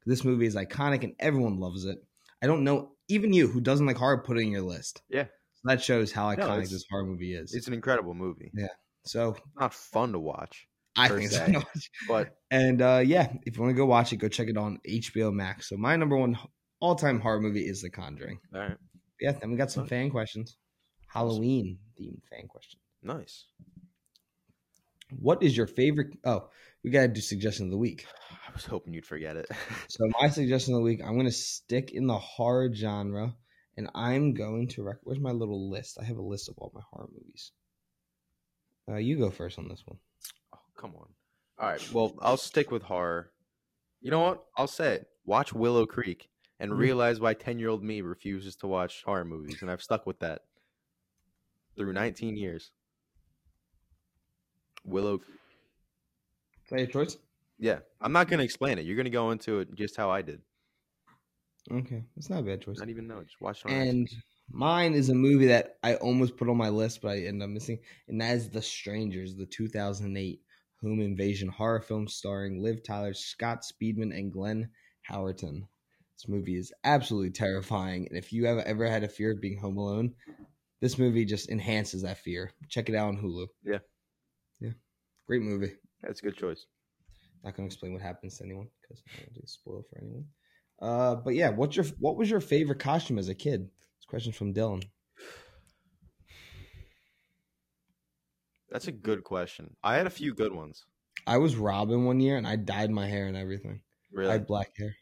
[0.05, 1.97] This movie is iconic, and everyone loves it.
[2.41, 5.01] I don't know, even you who doesn't like horror, put it in your list.
[5.09, 5.25] Yeah.
[5.53, 7.53] So that shows how No, iconic it's- this horror movie is.
[7.53, 8.51] It's an incredible movie.
[8.53, 8.67] Yeah.
[9.05, 10.67] So Not fun to watch,
[10.97, 11.55] I think se.
[11.75, 14.57] it's but and uh, yeah, if you want to go watch it, go check it
[14.57, 15.69] on HBO Max.
[15.69, 16.37] So my number one
[16.79, 18.39] all time horror movie is The Conjuring.
[18.55, 18.77] all right.
[19.21, 19.89] Yeah, then we got some Nice.
[19.89, 20.57] fan questions.
[21.07, 22.79] Halloween themed fan question.
[23.03, 23.45] Nice.
[25.19, 26.17] What is your favorite?
[26.25, 26.49] Oh,
[26.83, 28.05] we gotta do suggestion of the week.
[28.31, 29.47] I was hoping you'd forget it.
[29.89, 33.35] So my suggestion of the week, I'm gonna stick in the horror genre,
[33.77, 35.97] and I'm going to rec- where's my little list?
[35.99, 37.51] I have a list of all my horror movies.
[38.89, 39.97] Uh, you go first on this one.
[40.53, 41.07] oh, come on.
[41.59, 41.91] All right.
[41.93, 43.31] Well, I'll stick with horror.
[44.01, 44.43] You know what?
[44.57, 45.07] I'll say it.
[45.25, 46.77] Watch Willow Creek and Mhm.
[46.77, 49.61] realize why 10 year old me refuses to watch horror movies.
[49.61, 50.41] And I've stuck with that
[51.77, 52.71] through 19 years.
[54.85, 55.15] Willow.
[55.15, 57.17] Is that your choice?
[57.59, 57.79] Yeah.
[58.01, 58.85] I'm not going to explain it.
[58.85, 60.41] You're going to go into it just how I did.
[61.71, 62.79] Okay, that's not a bad choice.
[62.79, 63.21] Not even know.
[63.23, 64.09] Just watch it on And
[64.51, 67.49] mine is a movie that I almost put on my list, but I ended up
[67.49, 67.79] missing,
[68.09, 70.41] and that is The Strangers, the 2008
[70.81, 74.69] home invasion horror film starring Liv Tyler, Scott Speedman, and Glenn
[75.09, 75.61] Howerton.
[76.17, 79.57] This movie is absolutely terrifying, and if you have ever had a fear of being
[79.57, 80.15] home alone,
[80.81, 82.51] this movie just enhances that fear.
[82.67, 83.47] Check it out on Hulu.
[83.63, 83.79] Yeah.
[84.59, 84.71] Yeah,
[85.27, 85.73] great movie.
[86.01, 86.65] That's a good choice.
[87.43, 90.25] Not gonna explain what happens to anyone because I don't want to spoil for anyone.
[90.81, 93.61] Uh, but yeah, what's your what was your favorite costume as a kid?
[93.99, 94.83] This question from Dylan.
[98.69, 99.75] That's a good question.
[99.83, 100.85] I had a few good ones.
[101.27, 103.81] I was Robin one year and I dyed my hair and everything.
[103.83, 104.31] I Really.
[104.31, 104.95] had black hair.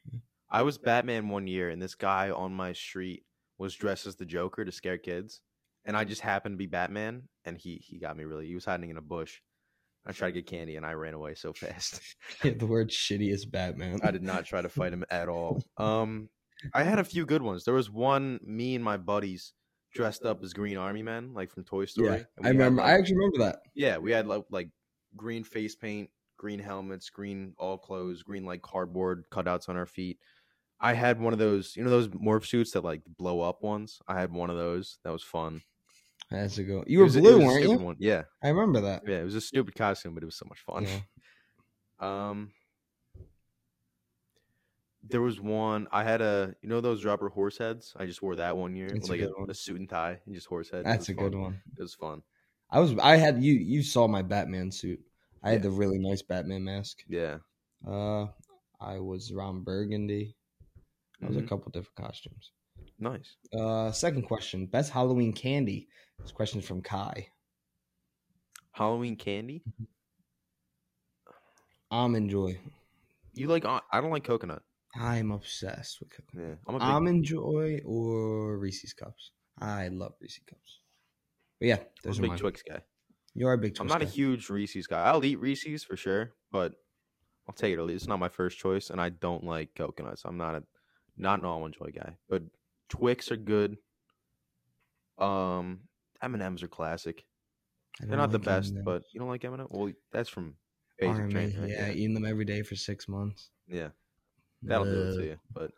[0.49, 3.23] I was Batman one year, and this guy on my street
[3.57, 5.39] was dressed as the Joker to scare kids,
[5.85, 8.47] and I just happened to be Batman, and he he got me really.
[8.47, 9.39] He was hiding in a bush,
[10.05, 12.01] I tried to get candy and I ran away so fast.
[12.43, 13.99] the word shittiest Batman.
[14.03, 15.63] I did not try to fight him at all.
[15.77, 16.29] Um,
[16.73, 17.63] I had a few good ones.
[17.63, 19.53] There was one me and my buddies
[19.93, 22.19] dressed up as Green Army men, like from Toy Story.
[22.19, 22.81] Yeah, I remember.
[22.81, 23.59] I actually remember that.
[23.73, 24.69] yeah, we had like like
[25.15, 30.19] green face paint, green helmets, green all clothes, green like cardboard cutouts on our feet.
[30.79, 33.99] I had one of those, you know, those morph suits that like blow up ones.
[34.07, 34.99] I had one of those.
[35.03, 35.61] That was fun.
[36.31, 36.81] That's a go.
[36.81, 37.77] It You were was- blue, weren't you?
[37.77, 37.95] One.
[37.99, 39.03] Yeah, I remember that.
[39.07, 39.19] yeah.
[39.19, 40.83] It was a stupid costume, but it was so much fun.
[40.85, 40.99] Yeah.
[41.99, 42.51] Um,
[45.03, 45.87] there was one.
[45.91, 47.93] I had a, you know, those rubber horse heads.
[47.97, 50.19] I just wore that one year, That's a like good a, a suit and tie,
[50.25, 50.85] and just horse head.
[50.85, 51.41] That's a good fun.
[51.41, 51.61] one.
[51.77, 52.21] It was fun.
[52.71, 52.95] I was.
[52.99, 53.53] I had you.
[53.53, 54.99] You saw my Batman suit.
[55.43, 56.99] I had the really nice Batman mask.
[57.07, 57.37] Yeah.
[57.87, 58.27] Uh,
[58.79, 60.35] I was Ron Burgundy.
[61.21, 61.49] I was a Mhm.
[61.49, 62.51] couple different costumes.
[62.99, 63.35] Nice.
[63.55, 65.87] Uh, second question: Best Halloween candy.
[66.21, 67.27] This question from Kai.
[68.71, 69.63] Halloween candy.
[71.89, 72.57] Almond Joy.
[73.33, 73.65] You like?
[73.65, 74.61] I don't like coconut.
[74.95, 76.47] I'm obsessed with coconut.
[76.49, 76.81] Yeah, I'm.
[76.81, 79.31] Almond Joy or Reese's Cups.
[79.59, 80.79] I love Reese's Cups.
[81.59, 82.37] But yeah, I'm a big.
[82.37, 82.81] Twix guy.
[83.33, 85.03] You are a big I'm Twix not a huge Reese's guy.
[85.03, 86.73] I'll eat Reese's for sure, but
[87.47, 87.95] I'll take it or leave.
[87.95, 90.23] It's not my first choice, and I don't like coconuts.
[90.25, 90.63] I'm not a
[91.17, 92.43] not an almond joy guy, but
[92.89, 93.77] Twix are good.
[95.17, 95.81] Um,
[96.21, 97.25] M and M's are classic.
[97.99, 98.83] They're not the best, M&Ms.
[98.85, 99.67] but you don't like M and M.
[99.69, 100.55] Well, that's from
[100.99, 101.69] Basic Army, Training, right?
[101.69, 103.49] yeah, eating them every day for six months.
[103.67, 103.89] yeah,
[104.63, 105.37] that'll do it to you.
[105.53, 105.71] But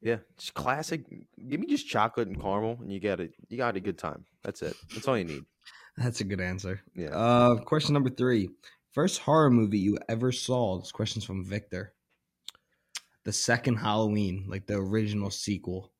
[0.00, 1.04] yeah, just classic.
[1.48, 3.34] Give me just chocolate and caramel, and you get it.
[3.48, 4.24] You got a good time.
[4.42, 4.74] That's it.
[4.94, 5.44] That's all you need.
[5.96, 6.80] That's a good answer.
[6.94, 7.08] Yeah.
[7.10, 8.48] Uh, question number three:
[8.92, 10.78] First horror movie you ever saw?
[10.78, 11.92] This question's from Victor.
[13.24, 15.92] The second Halloween, like the original sequel,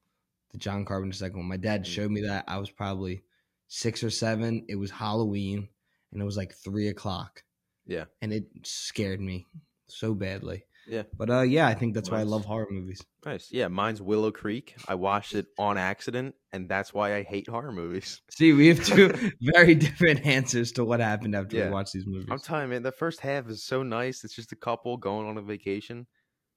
[0.53, 1.48] the John Carpenter second one.
[1.48, 1.86] My dad Mm.
[1.86, 2.44] showed me that.
[2.48, 3.22] I was probably
[3.68, 4.64] six or seven.
[4.68, 5.68] It was Halloween,
[6.12, 7.42] and it was like three o'clock.
[7.86, 8.05] Yeah.
[8.22, 9.46] and it scared me
[9.88, 10.62] so badly.
[10.86, 11.03] Yeah.
[11.16, 13.03] But uh, yeah, I think that's why I love horror movies.
[13.26, 13.48] Nice.
[13.51, 14.76] Yeah, mine's Willow Creek.
[14.88, 18.20] I watched it on accident, and that's why I hate horror movies.
[18.30, 21.66] See, we have two very different answers to what happened after Yeah.
[21.66, 22.28] we watched these movies.
[22.30, 24.22] I'm telling you, man, the first half is so nice.
[24.24, 26.07] It's just a couple going on a vacation,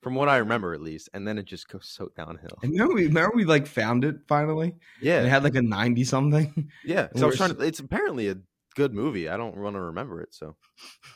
[0.03, 2.57] from what I remember at least, and then it just goes so downhill.
[2.61, 4.75] And remember, we remember we like found it finally.
[5.01, 6.69] And it had like a ninety something.
[6.83, 7.07] yeah.
[7.15, 7.61] So I was trying to.
[7.61, 8.35] It's apparently a
[8.75, 9.29] good movie.
[9.29, 10.55] I don't want to remember it, so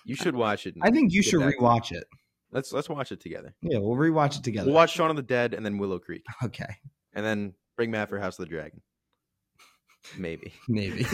[0.05, 0.75] you should watch it.
[0.81, 2.05] I think you should rewatch it.
[2.51, 3.53] Let's let's watch it together.
[3.61, 4.67] Yeah, we'll rewatch it together.
[4.67, 6.77] We'll watch Shaun of the Dead and then Willow Creek, Okay,
[7.13, 8.81] and then bring Matt for House of the Dragon.
[10.17, 10.53] Maybe.
[10.69, 11.05] maybe.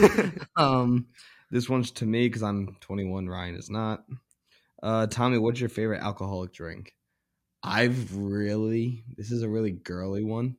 [0.56, 1.06] um,
[1.50, 3.28] this one's to me because I'm 21.
[3.28, 4.04] Ryan is not.
[4.82, 6.92] Uh, Tommy, what's your favorite alcoholic drink?
[7.64, 9.04] I've really.
[9.16, 10.56] This is a really girly one.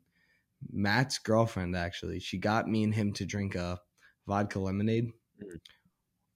[0.71, 2.19] Matt's girlfriend actually.
[2.19, 3.79] She got me and him to drink a
[4.27, 5.59] vodka lemonade Mm.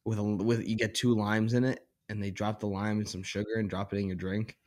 [0.06, 3.08] with a with you get two limes in it, and they drop the lime and
[3.10, 4.58] some sugar and drop it in your drink.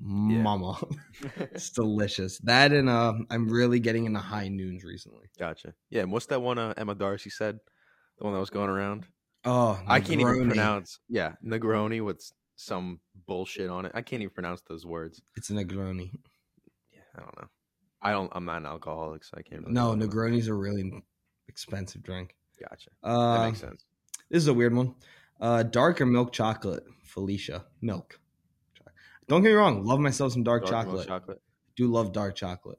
[0.00, 0.78] Mama,
[1.36, 2.38] it's delicious.
[2.40, 5.26] That and uh, I'm really getting into high noons recently.
[5.38, 5.74] gotcha.
[5.90, 7.58] Yeah, and what's that one uh, Emma D'Arcy said?
[8.18, 9.06] The one that was going around.
[9.44, 10.98] Oh, I can't even pronounce.
[11.08, 13.92] Yeah, Negroni with s- some bullshit on it.
[13.94, 15.20] I can't even pronounce those words.
[15.36, 16.10] It's a Negroni.
[16.92, 17.48] Yeah, I don't know.
[18.02, 18.30] I don't.
[18.34, 19.62] I'm not an alcoholic, so I can't.
[19.62, 20.10] Really No, talk about it.
[20.10, 20.92] Negroni's a really
[21.48, 22.36] expensive drink.
[22.60, 22.90] Gotcha.
[23.02, 23.84] Uh, That Uh, makes sense.
[24.30, 24.94] this is a weird one.
[25.40, 26.84] Uh, dark or milk chocolate?
[27.04, 28.18] Felicia, milk.
[29.28, 29.84] Don't get me wrong.
[29.84, 31.06] Love myself some dark, Dark chocolate.
[31.08, 31.42] chocolate.
[31.76, 32.78] Do love dark chocolate.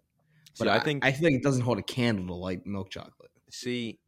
[0.54, 1.06] See, But I I, think.
[1.06, 3.32] I think it doesn't hold a candle to light milk chocolate.
[3.50, 4.00] see,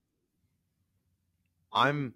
[1.74, 2.13] I'm.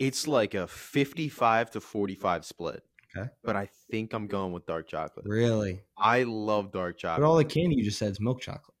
[0.00, 2.82] It's like a 55 to 45 split.
[3.16, 3.28] Okay.
[3.44, 5.26] But I think I'm going with dark chocolate.
[5.28, 5.80] Really?
[5.98, 7.20] I love dark chocolate.
[7.22, 8.74] But all the candy you just said is milk chocolate.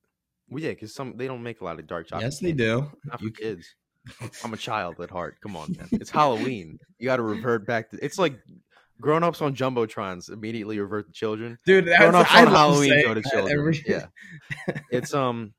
[0.48, 2.24] well, yeah, because some they don't make a lot of dark chocolate.
[2.24, 2.90] yes, they do.
[3.04, 3.66] Not for You kids.
[4.44, 5.36] I'm a child at heart.
[5.42, 5.88] Come on, man.
[5.92, 6.78] It's Halloween.
[6.98, 7.98] You got to revert back to.
[8.04, 8.38] It's like
[9.00, 11.58] grown ups on jumbotrons immediately revert to children.
[11.66, 11.86] dude.
[11.86, 13.58] Grown ups on Halloween go to children.
[13.58, 14.06] every- Yeah,
[14.90, 15.52] it's um.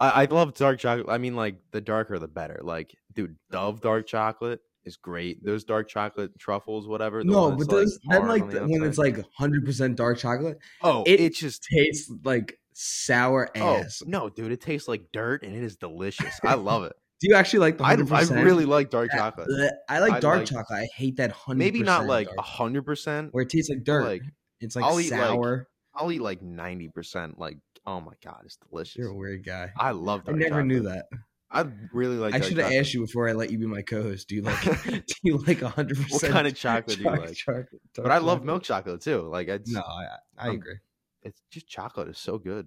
[0.00, 1.06] I, I love dark chocolate.
[1.08, 2.60] I mean, like the darker the better.
[2.62, 5.44] Like, dude, Dove dark chocolate is great.
[5.44, 7.22] Those dark chocolate truffles, whatever.
[7.22, 11.04] No, but those then hard like the when it's like 100 percent dark chocolate, oh,
[11.06, 14.02] it- it, just tastes like sour oh ass.
[14.06, 16.40] no, dude, it tastes like dirt and it is delicious.
[16.42, 16.94] I love it.
[17.20, 18.36] Do you actually like the I, 100%?
[18.36, 19.48] I really like dark chocolate.
[19.88, 20.80] I like I dark like- chocolate.
[20.82, 21.58] I hate that hundred.
[21.58, 23.30] Maybe not like a hundred percent.
[23.32, 24.04] where it tastes like dirt.
[24.04, 24.22] Like
[24.60, 25.68] it's like I'll eat, like, sour.
[25.94, 27.36] I'll eat like ninety percent.
[27.38, 28.96] Like, oh my god, it's delicious.
[28.96, 29.72] You're a weird guy.
[29.76, 30.66] I love I never chocolate.
[30.66, 31.06] knew that.
[31.50, 32.34] I really like.
[32.34, 34.28] I should have asked you before I let you be my co-host.
[34.28, 34.60] Do you like?
[34.84, 36.22] do you like hundred percent?
[36.24, 37.34] what kind of chocolate do you like.
[37.34, 39.22] Chocolate, But I love milk chocolate too.
[39.28, 40.76] Like it's No, I, I agree.
[41.22, 42.66] it's just chocolate is so good.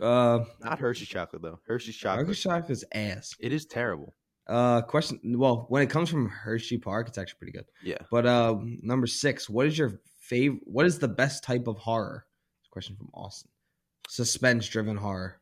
[0.00, 1.60] Uh, Not Hershey's chocolate though.
[1.66, 2.26] Hershey's chocolate.
[2.26, 3.34] dark chocolate is ass.
[3.38, 4.14] It is terrible.
[4.46, 5.20] Uh, question.
[5.24, 7.66] Well, when it comes from Hershey Park, it's actually pretty good.
[7.82, 7.98] Yeah.
[8.10, 10.62] But uh, number six, what is your favorite?
[10.64, 12.26] What is the best type of horror?
[12.70, 13.50] Question from Austin.
[14.08, 15.41] Suspense-driven horror.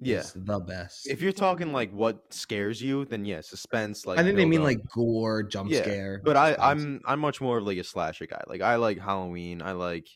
[0.00, 0.22] Yeah.
[0.34, 1.08] the best.
[1.08, 4.06] If you're talking like what scares you, then yeah, suspense.
[4.06, 6.20] Like I think they mean like gore, jump Yeah, scare.
[6.24, 6.54] But I.
[6.58, 8.42] I'm I'm much more of like a slasher guy.
[8.46, 9.62] Like I like Halloween.
[9.62, 10.08] I like,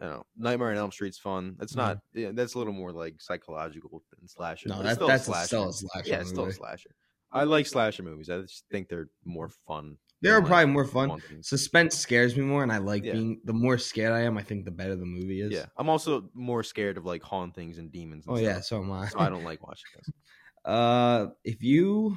[0.00, 1.56] you know, Nightmare on Elm Street's fun.
[1.60, 1.98] It's not.
[2.14, 4.68] Yeah, that's a little more like psychological than slasher.
[4.68, 4.78] Mm-hmm.
[4.78, 5.46] no, that, still that's slasher.
[5.46, 6.08] still a slasher.
[6.08, 6.90] yeah, it's still a slasher.
[7.30, 8.30] I like slasher movies.
[8.30, 9.96] I just think they're more fun.
[10.20, 11.20] They're probably more fun.
[11.42, 13.12] Suspense scares me more, and I like Yeah.
[13.12, 13.40] being.
[13.44, 15.52] The more scared I am, I think the better the movie is.
[15.52, 18.26] Yeah, I'm also more scared of like hauntings and demons.
[18.26, 19.06] And Oh yeah, stuff, so am I.
[19.08, 20.08] so I don't like watching this.
[20.64, 22.14] Uh, if you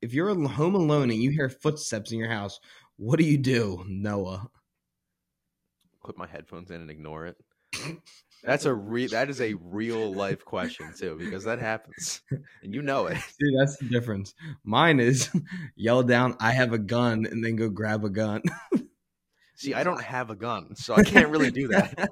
[0.00, 2.58] if you're al- home alone and you hear footsteps in your house,
[2.96, 4.48] what do you do, Noah?
[6.02, 7.36] Put my headphones in and ignore it.
[8.44, 12.22] That's a re- that is a real life question too because that happens
[12.62, 13.16] and you know it.
[13.38, 14.34] Dude, that's the difference.
[14.64, 15.30] Mine is
[15.76, 18.42] yell down, "I have a gun," and then go grab a gun.
[19.54, 22.08] See, I don't have a gun, so I can't really do that.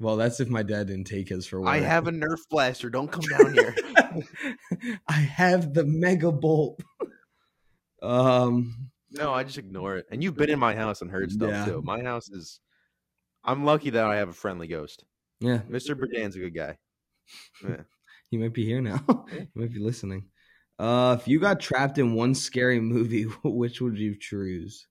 [0.00, 1.68] well, that's if my dad didn't take his for work.
[1.68, 2.90] I have a Nerf blaster.
[2.90, 3.74] Don't come down here.
[5.06, 6.80] I have the mega bolt.
[8.02, 10.06] um, No, I just ignore it.
[10.10, 11.64] And you've been in my house and heard stuff Yeah.
[11.66, 11.82] too.
[11.84, 12.58] My house is.
[13.44, 15.04] I'm lucky that I have a friendly ghost.
[15.40, 15.94] yeah, Mr.
[15.98, 16.78] Berdan's a good guy.
[17.64, 17.82] Yeah.
[18.28, 19.04] he might be here now.
[19.30, 20.24] he might be listening.
[20.80, 24.88] Uh, if you got trapped in one scary movie, which would you choose?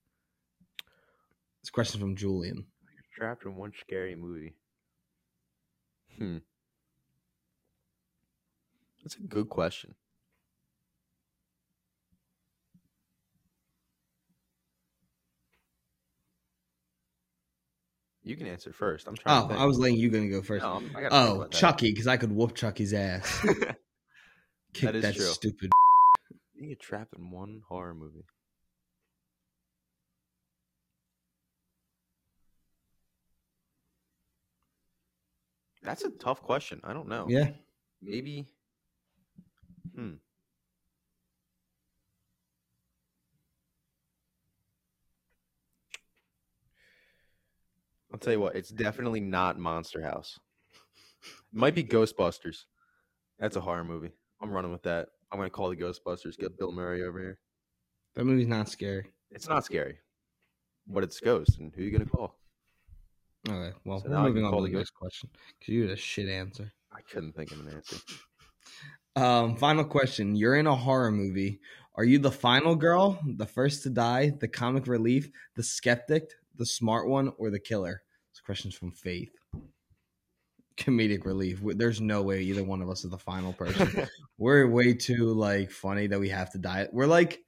[1.62, 2.66] This question from Julian.
[3.14, 4.54] Trapped in one scary movie.
[6.16, 6.38] Hmm.
[9.02, 9.94] That's a good question.
[18.22, 19.08] You can answer first.
[19.08, 19.44] I'm trying.
[19.44, 20.62] Oh, to I was letting you gonna go first.
[20.62, 21.58] No, I'm- I gotta think oh.
[21.58, 23.40] Chucky, because I could whoop Chucky's ass.
[24.74, 25.24] Kick is that true.
[25.24, 25.70] stupid.
[26.54, 28.24] you get trapped in one horror movie.
[35.82, 36.80] That's a tough question.
[36.84, 37.26] I don't know.
[37.28, 37.50] Yeah.
[38.02, 38.46] Maybe.
[39.94, 40.14] Hmm.
[48.12, 50.38] I'll tell you what, it's definitely not Monster House.
[51.22, 52.64] It might be Ghostbusters.
[53.38, 54.10] That's a horror movie.
[54.40, 55.08] I'm running with that.
[55.30, 56.36] I'm gonna call the Ghostbusters.
[56.36, 57.38] Get Bill Murray over here.
[58.14, 59.06] That movie's not scary.
[59.30, 59.98] It's not scary,
[60.86, 61.58] but it's Ghost.
[61.58, 62.36] And who are you gonna call?
[63.48, 66.28] Okay, well, So we're moving on to the next question because you had a shit
[66.28, 66.72] answer.
[66.92, 67.96] I couldn't think of an answer.
[69.16, 71.60] Um, final question: You're in a horror movie.
[71.94, 76.30] Are you the final girl, the first to die, the comic relief, the skeptic,
[76.60, 78.02] the smart one, or the killer?
[78.32, 79.32] This question's from Faith.
[80.76, 81.60] Comedic relief.
[81.62, 84.06] There's no way either one of us is the final person.
[84.38, 86.88] We're way too like funny that we have to die.
[86.92, 87.40] We're like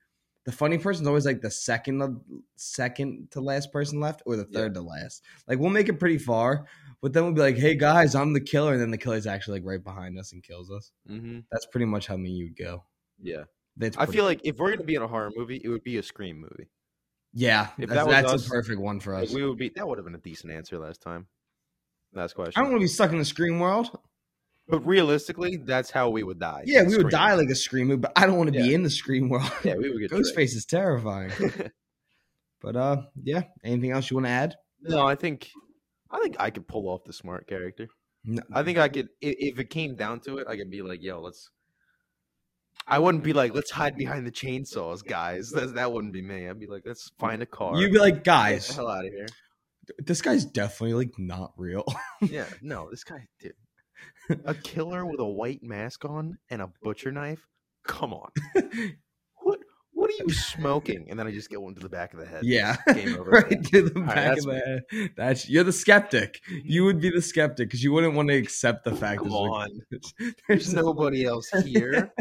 [0.44, 2.20] the funny person's always like the second of
[2.56, 4.58] second to last person left or the Yeah.
[4.58, 5.22] third to last.
[5.48, 6.66] Like we'll make it pretty far,
[7.00, 9.60] but then we'll be like, "Hey guys, I'm the killer," and then the killer's actually
[9.60, 10.90] like right behind us and kills us.
[11.06, 12.84] hmm That's pretty much how me you'd go.
[13.22, 13.44] Yeah,
[13.76, 15.96] That's I feel like if we're gonna be in a horror movie, it would be
[15.96, 16.68] a Scream movie.
[17.32, 19.34] Yeah, if that's, that that's us, a perfect one for Like, us.
[19.34, 19.70] we would be.
[19.74, 21.26] That would have been a decent answer last time.
[22.14, 22.54] Last question.
[22.60, 23.90] I don't want to be stuck in the scream world.
[24.68, 26.62] But realistically, that's how we would die.
[26.66, 27.08] Yeah, we would Scream.
[27.10, 29.50] die like a scream movie, but I don't want to be in the scream world.
[29.64, 31.32] Yeah, we would get Ghostface is terrifying.
[32.60, 33.42] But uh, yeah.
[33.64, 34.54] Anything else you want to add?
[34.80, 35.50] no, I think,
[36.12, 37.88] I think I could pull off the smart character.
[38.24, 38.40] No.
[38.52, 39.08] I think I could.
[39.20, 41.50] If it came down to it, I could be like, "Yo, let's."
[42.86, 43.38] I wouldn't be mm-hmm.
[43.38, 46.48] like, "Let's hide behind the chainsaws, guys." That that wouldn't be me.
[46.48, 49.06] I'd be like, "Let's find a car." You'd be like, guys, Get the hell out
[49.06, 49.26] of here.
[49.98, 51.84] this guy's definitely like not real.
[52.20, 53.54] Yeah, no, this guy did.
[54.44, 57.46] A killer with a white mask on and a butcher knife?
[57.84, 58.30] Come on.
[60.20, 61.06] Are you smoking?
[61.10, 62.42] And then I just get one to the back of the head.
[62.44, 63.30] yeah, Game over.
[63.30, 64.58] right to the right, back that's of the
[64.90, 65.10] head.
[65.16, 66.40] That's you're the skeptic.
[66.48, 66.86] You mm-hmm.
[66.86, 69.20] would be the skeptic because you wouldn't want to accept the fact.
[69.22, 69.80] Come there's, like- on.
[69.90, 72.12] there's There's nobody else here.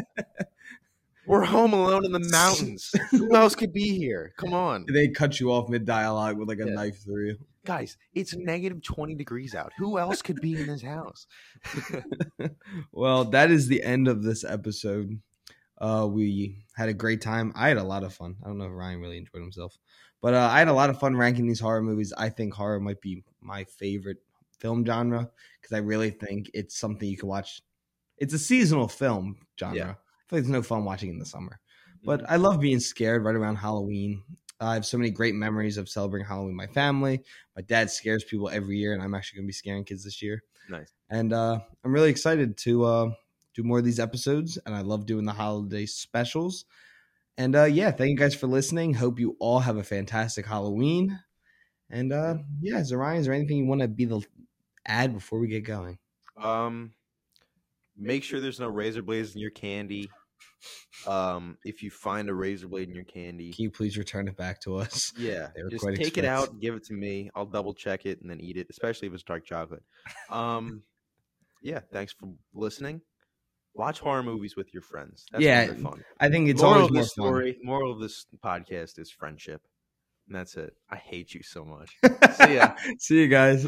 [1.27, 2.91] We're home alone in the mountains.
[3.11, 4.33] Who else could be here?
[4.37, 4.85] Come on.
[4.91, 6.73] they cut you off mid dialogue with like a Yeah.
[6.73, 7.37] knife through you.
[7.63, 9.71] Guys, it's negative 20 degrees out.
[9.77, 11.27] Who else could be in this house?
[12.91, 15.21] Well, that is the end of this episode.
[15.81, 17.51] Uh, we had a great time.
[17.55, 18.35] I had a lot of fun.
[18.43, 19.77] I don't know if Ryan really enjoyed himself,
[20.21, 22.13] but uh, I had a lot of fun ranking these horror movies.
[22.15, 24.17] I think horror might be my favorite
[24.59, 25.29] film genre
[25.59, 27.63] because I really think it's something you can watch.
[28.19, 29.75] It's a seasonal film genre.
[29.75, 29.83] Yeah.
[29.83, 31.59] I feel like it's no fun watching in the summer,
[32.05, 34.23] but I love being scared right around Halloween.
[34.59, 37.23] I have so many great memories of celebrating Halloween with my family.
[37.55, 40.21] My dad scares people every year, and I'm actually going to be scaring kids this
[40.21, 40.93] year nice.
[41.09, 43.11] and uh, I'm really excited to uh,
[43.55, 46.65] do more of these episodes, and I love doing the holiday specials.
[47.37, 48.93] And uh, yeah, thank you guys for listening.
[48.93, 51.19] Hope you all have a fantastic Halloween.
[51.89, 54.21] And uh, yeah, Zariah, is there anything you want to be the
[54.85, 55.97] add before we get going?
[56.37, 56.93] Um,
[57.97, 60.09] make sure there's no razor blades in your candy.
[61.07, 64.37] Um, if you find a razor blade in your candy, Can you please return it
[64.37, 65.11] back to us?
[65.17, 66.25] yeah, just take it expensive.
[66.25, 67.29] out, give it to me.
[67.33, 69.83] I'll double check it and then eat it, especially if it's dark chocolate.
[70.29, 70.83] Um,
[71.63, 73.01] yeah, thanks for listening.
[73.73, 75.25] Watch horror movies with your friends.
[75.31, 76.03] That's Yeah, fun.
[76.19, 77.25] I think it's moral always more this fun.
[77.25, 79.61] story, moral of this podcast is friendship.
[80.27, 80.73] And that's it.
[80.89, 81.97] I hate you so much.
[82.37, 82.73] See ya.
[82.99, 83.67] See you guys.